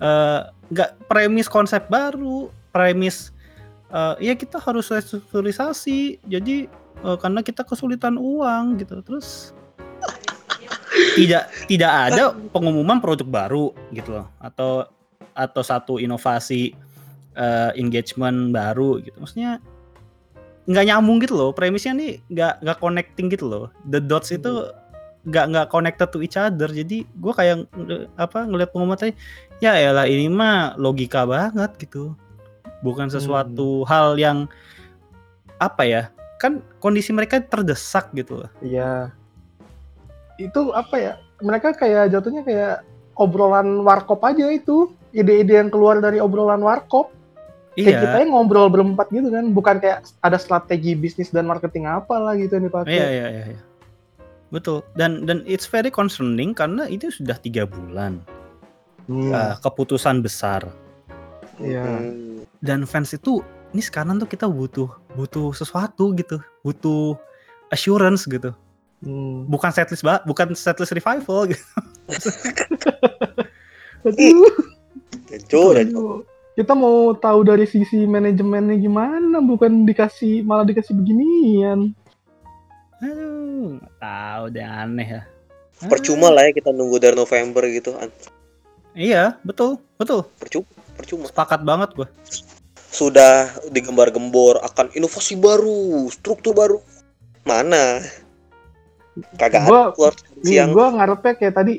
[0.01, 0.39] Eh,
[0.71, 3.29] nggak premis konsep baru, premis
[3.93, 6.65] eh, ya kita harus restrukturisasi, jadi
[6.99, 9.55] eh, karena kita kesulitan uang gitu, terus
[11.17, 12.23] tidak tidak ada
[12.53, 14.27] pengumuman produk baru gitu loh.
[14.39, 14.87] Atau
[15.31, 16.75] atau satu inovasi
[17.35, 19.15] eh, engagement baru gitu.
[19.19, 19.59] Maksudnya
[20.69, 21.49] nggak nyambung gitu loh.
[21.51, 23.65] Premisnya nih nggak nggak connecting gitu loh.
[23.87, 24.69] The dots itu
[25.21, 26.69] nggak nggak connected to each other.
[26.69, 27.69] Jadi gue kayak
[28.17, 29.13] apa ngeliat pengumuman tadi
[29.61, 32.13] ya elah ini mah logika banget gitu.
[32.81, 34.49] Bukan sesuatu hal yang
[35.61, 36.03] apa ya
[36.41, 38.51] kan kondisi mereka terdesak gitu loh.
[38.65, 39.13] Iya.
[40.49, 41.13] Itu apa ya?
[41.41, 42.85] Mereka kayak jatuhnya kayak
[43.17, 44.89] obrolan warkop aja itu.
[45.11, 47.11] Ide-ide yang keluar dari obrolan warkop.
[47.75, 49.55] Kayak kita iya yang ngobrol berempat gitu kan.
[49.55, 52.91] Bukan kayak ada strategi bisnis dan marketing apa lah gitu yang dipakai.
[52.91, 53.45] Iya iya iya.
[53.55, 53.61] iya.
[54.51, 54.83] Betul.
[54.99, 58.19] Dan dan it's very concerning karena itu sudah tiga bulan
[59.09, 60.69] Hmm, uh, keputusan besar
[61.59, 61.83] Iya.
[61.83, 62.45] Hmm.
[62.63, 63.41] dan fans itu
[63.73, 67.19] ini sekarang tuh kita butuh butuh sesuatu gitu, butuh
[67.71, 68.55] assurance gitu.
[69.01, 69.49] Hmm.
[69.49, 71.65] Bukan setlist ba bukan setlist revival gitu.
[74.05, 76.21] Aduh.
[76.51, 81.95] Kita mau tahu dari sisi manajemennya gimana, bukan dikasih malah dikasih beginian.
[83.01, 85.21] Aduh, tahu deh aneh ya.
[85.81, 88.13] percuma lah ya kita nunggu dari November gitu An-
[88.93, 90.29] Iya, betul, betul.
[90.37, 92.07] percuma percuma Sepakat banget gua.
[92.91, 96.77] sudah digembar-gembor akan inovasi baru struktur baru
[97.41, 98.05] mana
[99.35, 101.73] kagak Gua- ada keluar Nih, siang gue ngarepnya kayak tadi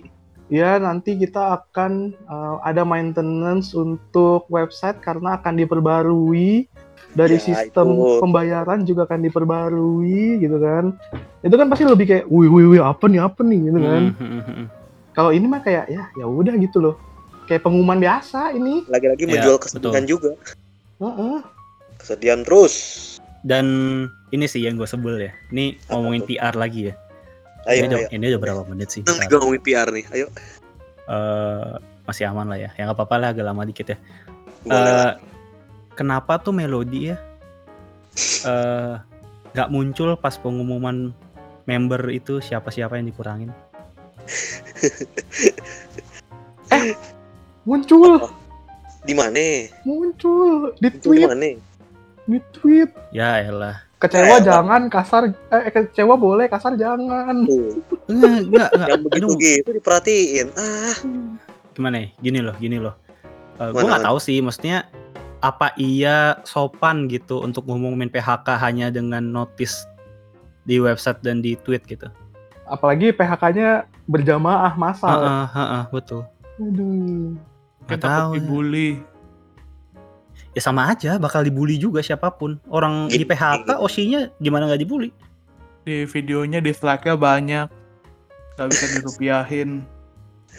[0.46, 1.92] ya nanti kita akan
[2.24, 6.68] uh, ada maintenance untuk website karena akan diperbarui
[7.10, 8.20] dari Ya, sistem itu.
[8.20, 10.92] pembayaran juga akan diperbarui gitu kan
[11.40, 14.14] itu kan pasti lebih kayak wih wih wih apa nih apa nih gitu kan Hmm,
[14.14, 14.66] hmm, hmm, hmm.
[15.10, 16.94] kalau ini mah kayak ya ya udah gitu loh
[17.44, 20.30] kayak pengumuman biasa ini Lagi-lagi Ya, menjual kesedihan juga.
[20.96, 21.38] Heeh.
[21.98, 22.74] Kesedihan terus.
[23.42, 23.66] Dan
[24.30, 25.32] ini sih yang gue sebel ya.
[25.50, 26.28] Ini Apa ngomongin tuh?
[26.30, 26.94] PR lagi ya.
[27.64, 28.08] Ayo, ini, udah, ayo.
[28.10, 29.02] ini udah berapa menit sih?
[29.02, 29.38] Kita Bentar.
[29.38, 30.04] ngomongin PR nih.
[30.10, 30.26] Ayo.
[31.04, 32.70] Eh, masih aman lah ya.
[32.74, 33.98] Ya nggak apa-apa lah agak lama dikit ya.
[34.62, 34.82] Boleh.
[34.82, 35.12] Eh,
[35.94, 37.16] kenapa tuh melodi ya?
[38.42, 38.94] Eh,
[39.52, 41.14] nggak muncul pas pengumuman
[41.64, 43.50] member itu siapa-siapa yang dikurangin?
[47.62, 48.18] muncul
[49.02, 49.66] Di mana?
[49.82, 51.50] muncul di Itu di tweet mana?
[52.22, 53.82] di tweet Ya elah.
[54.02, 57.46] Kecewa Eh, jangan kasar eh kecewa boleh kasar jangan
[58.10, 58.88] Enggak, enggak, enggak.
[58.90, 60.46] yang begitu Aduh, gitu diperhatiin.
[60.58, 60.96] Ah,
[61.72, 62.06] gimana ya?
[62.18, 62.94] Gini loh, gini loh.
[63.56, 64.90] Eh, gue nggak tahu sih, maksudnya
[65.38, 69.86] apa iya sopan gitu untuk ngomongin PHK hanya dengan notice
[70.62, 72.10] di website dan di tweet gitu?
[72.62, 76.22] apalagi PHK-nya berjamaah massal Heeh, heeh, betul.
[76.56, 77.34] aduh
[77.84, 78.34] Nggak tahu ya.
[78.38, 78.88] dibully.
[80.52, 82.60] Ya sama aja, bakal dibully juga siapa pun.
[82.68, 83.80] Orang di Gini, PHK, gini.
[83.80, 85.10] OSI-nya gimana nggak dibully?
[85.82, 87.66] Di videonya dislike-nya banyak.
[88.60, 89.80] Gak bisa dirupiahin.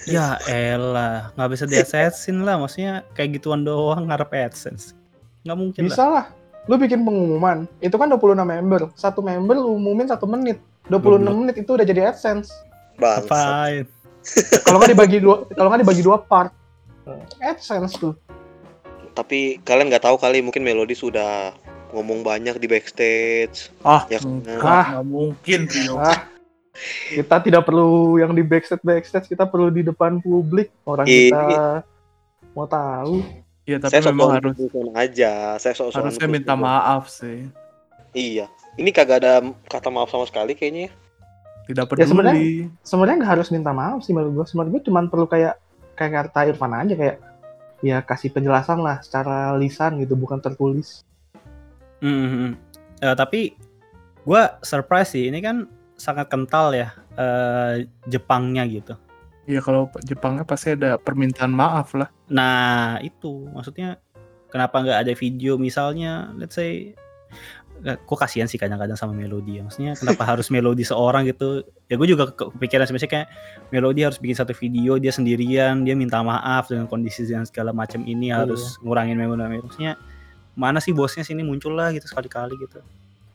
[0.09, 2.57] Ya elah, nggak bisa di assassin lah.
[2.57, 4.97] Maksudnya kayak gituan doang ngarep AdSense.
[5.45, 5.87] Nggak mungkin lah.
[5.93, 6.25] bisa lah
[6.67, 11.35] lu bikin pengumuman itu kan 26 member satu member lu umumin satu menit 26 Goblok.
[11.35, 12.51] menit itu udah jadi AdSense
[12.95, 13.83] bangsa.
[14.63, 16.55] Kalau nggak dibagi dua kalau nggak dibagi dua part
[17.43, 18.15] AdSense tuh
[19.13, 21.53] Tapi kalian nggak tahu kali mungkin Melody sudah
[21.93, 23.69] ngomong banyak di backstage.
[23.85, 24.85] Ah, Ya, enggak, ah.
[24.97, 25.97] nggak mungkin Tio.
[25.97, 26.33] ah
[27.07, 31.85] kita tidak perlu yang di backstage backstage kita perlu di depan publik orang Ini- kita
[32.57, 33.21] mau tahu
[33.63, 34.55] Ya tapi saya memang sok harus
[34.91, 35.31] aja.
[35.55, 37.47] Saya sok harusnya minta maaf sih.
[38.11, 38.51] Iya.
[38.75, 40.89] Ini kagak ada kata maaf sama sekali kayaknya.
[40.89, 40.91] ya.
[41.71, 42.67] Tidak Ya, sebenarnya- peduli.
[42.83, 45.55] sebenarnya nggak harus minta maaf sih menurut gue sebenarnya gue cuma perlu kayak
[45.95, 47.15] kayak kata Irfan aja kayak
[47.83, 51.03] ya kasih penjelasan lah secara lisan gitu bukan tertulis
[52.03, 52.51] Hmm, hmm.
[52.99, 53.55] Eh, tapi
[54.27, 55.31] gue surprise sih.
[55.31, 58.93] Ini kan sangat kental ya eh, Jepangnya gitu.
[59.47, 62.11] Ya kalau Jepangnya pasti ada permintaan maaf lah.
[62.27, 64.03] Nah itu maksudnya
[64.51, 66.91] kenapa nggak ada video misalnya, let's say,
[67.83, 69.63] kok kasihan sih kadang-kadang sama melodi ya.
[69.63, 71.61] Maksudnya kenapa harus melodi seorang gitu?
[71.85, 73.27] Ya gue juga ke- kepikiran sebenarnya kayak
[73.69, 78.01] melodi harus bikin satu video dia sendirian, dia minta maaf dengan kondisi dan segala macam
[78.01, 78.41] ini Iya.
[78.41, 79.59] harus ngurangin memori.
[79.59, 79.99] Maksudnya
[80.53, 82.79] mana sih bosnya sini muncul lah gitu sekali-kali gitu.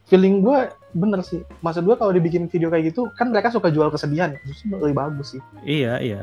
[0.04, 3.92] feeling gue bener sih maksud gue kalau dibikin video kayak gitu kan mereka suka jual
[3.92, 6.22] kesedihan justru lebih bagus sih Iya iya.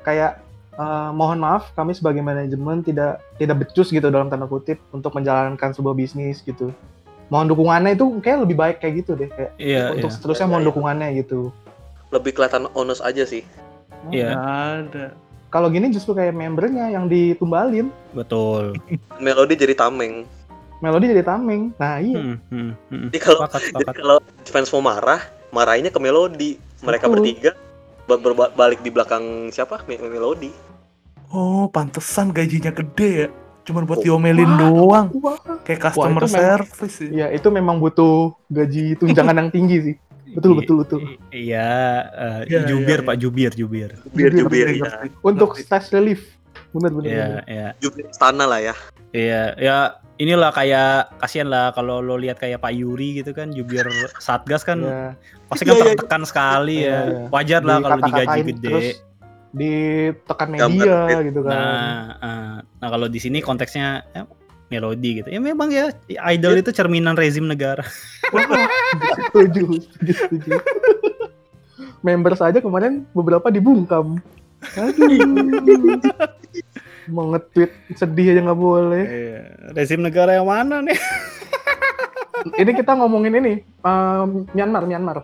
[0.00, 0.40] kayak
[0.72, 5.70] eh, mohon maaf kami sebagai manajemen tidak tidak becus gitu dalam tanda kutip untuk menjalankan
[5.70, 6.72] sebuah bisnis gitu
[7.28, 10.14] mohon dukungannya itu kayak lebih baik kayak gitu deh kayak Iya untuk iya.
[10.14, 11.52] seterusnya mohon dukungannya gitu
[12.08, 13.44] Lebih kelihatan honest aja sih.
[14.08, 14.32] Iya.
[14.32, 15.12] Ada.
[15.48, 18.76] kalau gini justru kayak membernya yang ditumbalin Betul.
[19.20, 20.24] Melody jadi tameng.
[20.78, 23.00] melodi jadi tameng nah iya Hmm, hmm, hmm.
[23.08, 25.18] Jadi kalau jadi kalau fans mau marah,
[25.50, 26.54] marahinnya ke Melody.
[26.78, 27.14] Mereka Betul.
[27.18, 27.50] bertiga
[28.06, 29.82] ber- ber- balik di belakang siapa?
[29.84, 30.54] Me- Melody.
[31.28, 33.28] Oh, pantesan gajinya gede ya.
[33.68, 34.04] Cuman buat Oh.
[34.08, 34.58] diomelin Wah.
[34.58, 35.06] doang.
[35.14, 35.36] Wah.
[35.60, 37.08] Kayak customer memang- service sih.
[37.12, 39.96] ya itu memang butuh gaji tunjangan yang tinggi sih
[40.30, 41.72] betul betul betul Iya,
[42.10, 43.90] eh, Iya, jubir iya, Pak, jubir, jubir.
[44.06, 45.08] Jubir, jubir ya.
[45.20, 46.36] untuk stress relief
[46.70, 47.68] bener bener, Iya, iya.
[47.78, 48.76] Jubir istana lah ya.
[49.10, 49.76] Iya, ya
[50.16, 53.88] inilah kayak kasihan lah kalau lo lihat kayak Pak Yuri gitu kan, jubir
[54.18, 55.16] Satgas kan Iya.
[55.46, 57.00] pasti kan Iya, iya, tertekan sekali Iya, ya.
[57.00, 57.20] iya.
[57.28, 58.60] Wajar lah kalau digaji gede.
[58.62, 58.88] terus
[59.58, 61.26] ditekan Gambar media gede.
[61.28, 64.22] gitu kan Nah, eh, nah kalau di sini konteksnya ya,
[64.68, 65.28] melodi gitu.
[65.28, 65.90] Ya memang ya
[66.28, 67.82] idol itu cerminan rezim negara.
[69.28, 70.50] Setuju setuju setuju
[72.00, 74.22] member saja kemarin beberapa dibungkam
[74.74, 75.08] aduh
[77.08, 79.40] mau nge-tweet sedih aja nggak boleh Iya,
[79.72, 80.98] rezim negara yang mana nih?
[82.56, 83.52] ini kita ngomongin ini
[83.82, 85.18] um, Myanmar Myanmar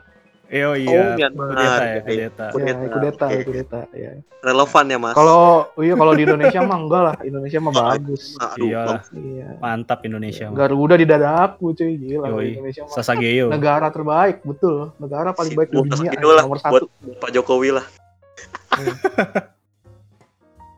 [0.55, 1.19] Iya, Oh, iya.
[1.19, 1.47] Myanmar.
[1.51, 2.01] Kudeta ya, Iya.
[2.01, 2.45] kudeta.
[2.45, 3.43] ya Kudeta, kudeta oke.
[3.43, 5.15] kudeta ya Relevan ya, Mas.
[5.15, 5.43] kalau
[5.77, 8.83] iya kalau di Indonesia mah enggak lah Indonesia mah bagus Aduh, Iya.
[9.15, 10.47] iya Mantap Indonesia.
[10.47, 10.57] mah.
[10.57, 12.47] Garuda di dadaku cuy gila Yoi.
[12.55, 13.47] Indonesia mah Sasageyo.
[13.49, 17.87] negara terbaik betul negara paling baik di dunia lah nomor satu buat Pak Jokowi lah.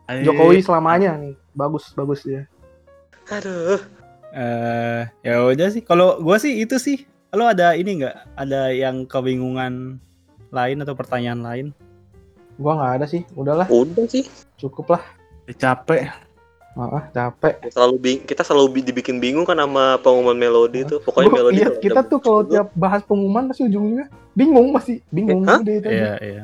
[0.07, 0.23] Ayo.
[0.25, 2.49] Jokowi selamanya nih bagus bagus dia
[3.27, 3.77] Aduh.
[4.29, 5.81] eh ya udah sih.
[5.81, 7.03] Kalau gua sih itu sih.
[7.29, 8.15] Lo ada ini nggak?
[8.35, 9.99] Ada yang kebingungan
[10.49, 11.67] lain atau pertanyaan lain?
[12.55, 13.21] Gua nggak ada sih.
[13.33, 14.25] Udahlah, Udah sih.
[14.55, 15.03] cukup lah.
[15.43, 16.07] Udah capek.
[16.73, 17.57] Ah, capek.
[17.67, 21.01] Selalu bing kita selalu bi- dibikin bingung kan sama pengumuman melodi itu.
[21.01, 21.57] Pokoknya Gua- melodi.
[21.57, 25.57] iya, kalau kita tuh kalau tiap bahas pengumuman pasti ujungnya bingung masih bingung Hah?
[25.57, 25.97] udah itu aja.
[25.97, 26.43] Iya, iya.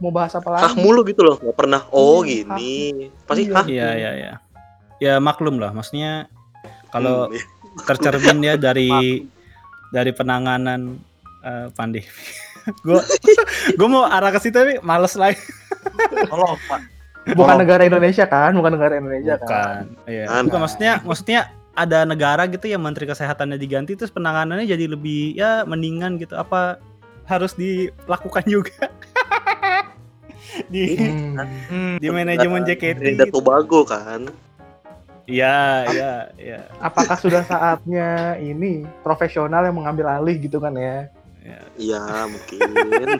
[0.00, 0.80] Mau bahas apa hah lagi?
[0.82, 1.36] mulu gitu loh.
[1.38, 1.80] Nggak pernah.
[1.90, 2.74] Oh Iya, gini.
[3.22, 3.54] Pasti Iya.
[3.54, 3.66] hah.
[3.68, 4.32] Iya, iya, iya.
[4.98, 6.26] Ya maklum lah, maksudnya
[6.88, 7.44] kalau Hmm, iya.
[7.84, 8.90] Tercermin ya dari
[9.92, 10.96] dari penanganan
[11.44, 12.08] eh, pandemi.
[12.86, 13.00] gue
[13.74, 15.40] gue mau arah ke situ tapi males lagi.
[16.30, 16.80] Tolong, Pak.
[17.34, 18.54] Bukan negara Indonesia kan?
[18.54, 19.46] Bukan negara Indonesia kan?
[19.46, 20.10] Bukan.
[20.10, 20.24] Iya.
[20.30, 20.42] Kan.
[20.46, 21.40] Bukan maksudnya maksudnya
[21.72, 26.34] ada negara gitu yang menteri kesehatannya diganti terus penanganannya jadi lebih ya mendingan gitu.
[26.38, 26.78] Apa
[27.26, 28.74] harus dilakukan juga?
[30.72, 30.98] di
[31.72, 31.96] Hmm.
[31.96, 32.98] Di manajemen JKT.
[33.00, 33.40] Trinidad gitu.
[33.40, 34.28] Tobago kan.
[35.24, 35.58] Iya,
[35.88, 36.58] iya, iya.
[36.78, 41.06] Apakah sudah saatnya ini profesional yang mengambil alih gitu kan ya?
[41.74, 42.58] Iya mungkin.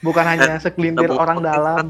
[0.00, 1.86] Bukan hanya segelintir Kita mau orang podcast dalam.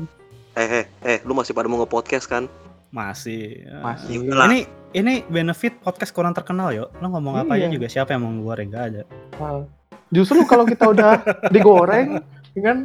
[0.55, 2.45] eh eh eh lu masih pada mau nge-podcast kan?
[2.91, 3.65] Masih.
[3.81, 4.25] Masih.
[4.25, 4.47] Iya lah.
[4.49, 4.59] Ini
[4.93, 6.89] ini benefit podcast kurang terkenal yo.
[6.99, 7.75] Lo ngomong apa aja Iya.
[7.75, 9.03] juga siapa yang mau ngeluarin gak ada.
[10.09, 11.21] Justru kalau kita udah
[11.55, 12.79] digoreng, ya kan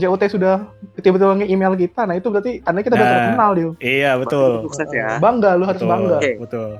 [0.00, 0.64] JOT sudah
[0.96, 3.14] tiba-tiba nge-email kita, nah itu berarti karena kita udah Nah.
[3.14, 3.68] terkenal dia.
[3.78, 4.50] Iya betul.
[4.64, 5.20] Sukses ya.
[5.20, 5.92] Bangga, lu harus Betul.
[5.92, 6.16] bangga.
[6.16, 6.30] Oke.
[6.40, 6.70] Betul.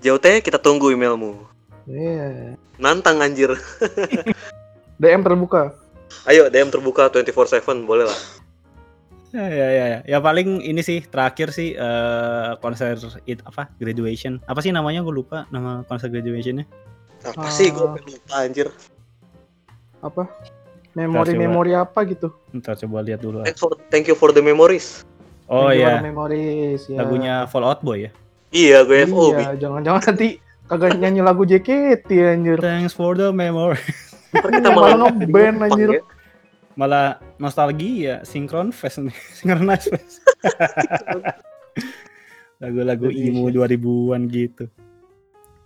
[0.00, 1.36] JOT kita tunggu emailmu.
[1.84, 2.56] Iya.
[2.76, 3.52] Nantang anjir.
[5.00, 5.76] DM terbuka.
[6.24, 8.18] Ayo DM terbuka 24/7 boleh lah.
[9.30, 9.98] Ya, ya, ya, ya.
[10.06, 14.40] Ya paling ini sih terakhir sih eh, konser it apa graduation.
[14.44, 16.64] Apa sih namanya gue lupa nama konser graduationnya.
[17.22, 17.92] Apa sih gue Ah.
[17.92, 18.68] lupa anjir.
[20.00, 20.24] Apa?
[20.96, 22.32] Memori-memori apa gitu.
[22.56, 23.44] Ntar coba lihat dulu.
[23.44, 25.04] Thanks for, thank you for the memories.
[25.46, 26.90] Oh iya, Memories.
[26.90, 27.04] Ya.
[27.04, 28.10] lagunya Fallout Boy ya.
[28.50, 29.36] Iya, gue FOB.
[29.36, 30.28] Iya, jangan-jangan nanti
[30.66, 32.58] kagak nyanyi lagu JKT anjir.
[32.58, 33.78] Thanks for the memory.
[34.32, 35.88] Ntar Iya, malah nge-band, anjir.
[36.00, 36.02] ya.
[36.74, 40.24] Malah nostalgia, synchron fest nih, synchronize fest.
[42.62, 44.64] Lagu-lagu emo 2000-an gitu.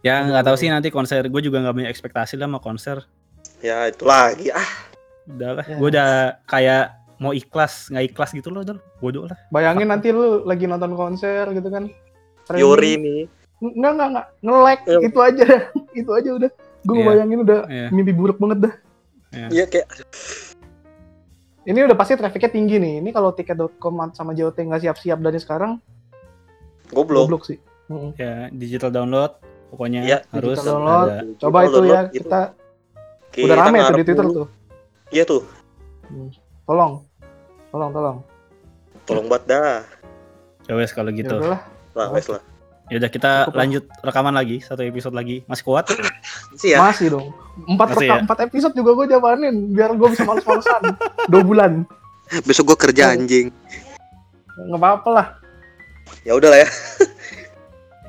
[0.01, 3.05] Ya nggak tahu sih nanti konser gue juga nggak punya ekspektasi lah sama konser.
[3.61, 4.89] Ya itu lagi ah.
[5.31, 5.76] Udah lah, Ya.
[5.76, 6.09] gue udah
[6.45, 6.85] kayak
[7.16, 9.37] mau ikhlas nggak ikhlas gitu loh, udah bodoh lah.
[9.49, 11.87] Bayangin nanti lu lagi nonton konser gitu kan.
[12.45, 12.62] Trending.
[12.62, 13.22] Yori nih.
[13.61, 14.26] Enggak, enggak, enggak.
[14.41, 14.81] Nge-lag.
[14.83, 14.99] Iya.
[15.05, 15.47] Itu aja.
[16.01, 16.51] itu aja udah.
[16.81, 17.07] Gue Iya.
[17.07, 17.87] bayangin udah Iya.
[17.91, 18.74] mimpi buruk banget dah.
[19.47, 19.87] Iya kayak
[21.61, 22.95] Ini udah pasti trafficnya tinggi nih.
[22.99, 25.76] Ini kalau tiket.com sama JOT nggak siap-siap dari sekarang,
[26.89, 27.28] goblok.
[27.28, 27.61] goblok sih.
[27.87, 28.16] Mm-mm.
[28.16, 29.37] Ya digital download,
[29.68, 31.07] pokoknya Iya, harus digital download.
[31.07, 31.16] ada.
[31.37, 32.14] Coba itu Download ya, gitu.
[32.16, 32.41] kita
[33.31, 34.47] Kita udah rame tuh di Twitter tuh.
[35.11, 35.43] Iya tuh.
[36.65, 37.03] Tolong.
[37.71, 38.19] Tolong, tolong.
[39.05, 39.83] Tolong banget dah.
[40.67, 41.31] Ya wes kalau gitu.
[41.31, 41.61] Ya udahlah.
[41.93, 42.43] Lah, wes lah.
[42.91, 43.59] Ya udah kita Cukup lah.
[43.63, 45.43] lanjut rekaman lagi satu episode lagi.
[45.47, 45.87] Masih kuat?
[46.55, 46.79] Sih ya.
[46.83, 47.31] Masih dong.
[47.67, 48.23] Empat, Masih reka- ya?
[48.23, 50.83] empat episode juga gue jalanin biar gue bisa males-malesan.
[51.31, 51.73] Dua bulan.
[52.43, 53.51] Besok gue kerja anjing.
[54.61, 55.27] Nggak apa-apa lah.
[56.23, 56.69] Ya udah lah ya.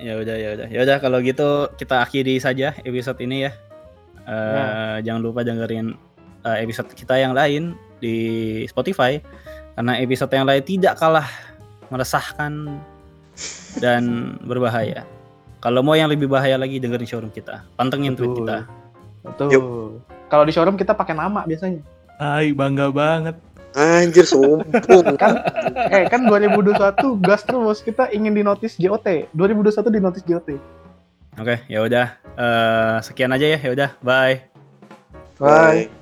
[0.02, 0.66] Ya udah ya udah.
[0.66, 1.46] Ya udah kalau gitu
[1.78, 3.54] kita akhiri saja episode ini ya.
[4.26, 5.94] Eh jangan lupa dengerin
[6.46, 8.16] eh, episode kita yang lain di
[8.66, 9.22] Spotify
[9.78, 11.28] karena episode yang lain tidak kalah
[11.90, 12.82] meresahkan
[13.80, 14.04] dan
[14.50, 15.08] berbahaya.
[15.62, 17.62] Kalau mau yang lebih bahaya lagi dengerin showroom kita.
[17.78, 18.66] Pantengin tweet kita.
[19.22, 20.02] Betul.
[20.26, 21.86] Kalau di showroom kita pakai nama biasanya.
[22.18, 23.38] Ay, bangga banget.
[23.78, 24.68] Anjir sombong.
[25.22, 25.40] Kan
[25.96, 26.76] eh kan 2021
[27.24, 29.32] gas terus kita ingin di notice JOT.
[29.32, 30.50] 2021 di notice JOT.
[31.40, 32.08] Oke, ya udah.
[32.36, 33.60] Eh, sekian aja ya.
[33.62, 33.90] Ya udah.
[34.04, 34.44] Bye.
[35.40, 35.88] Bye.
[35.88, 36.01] Bye.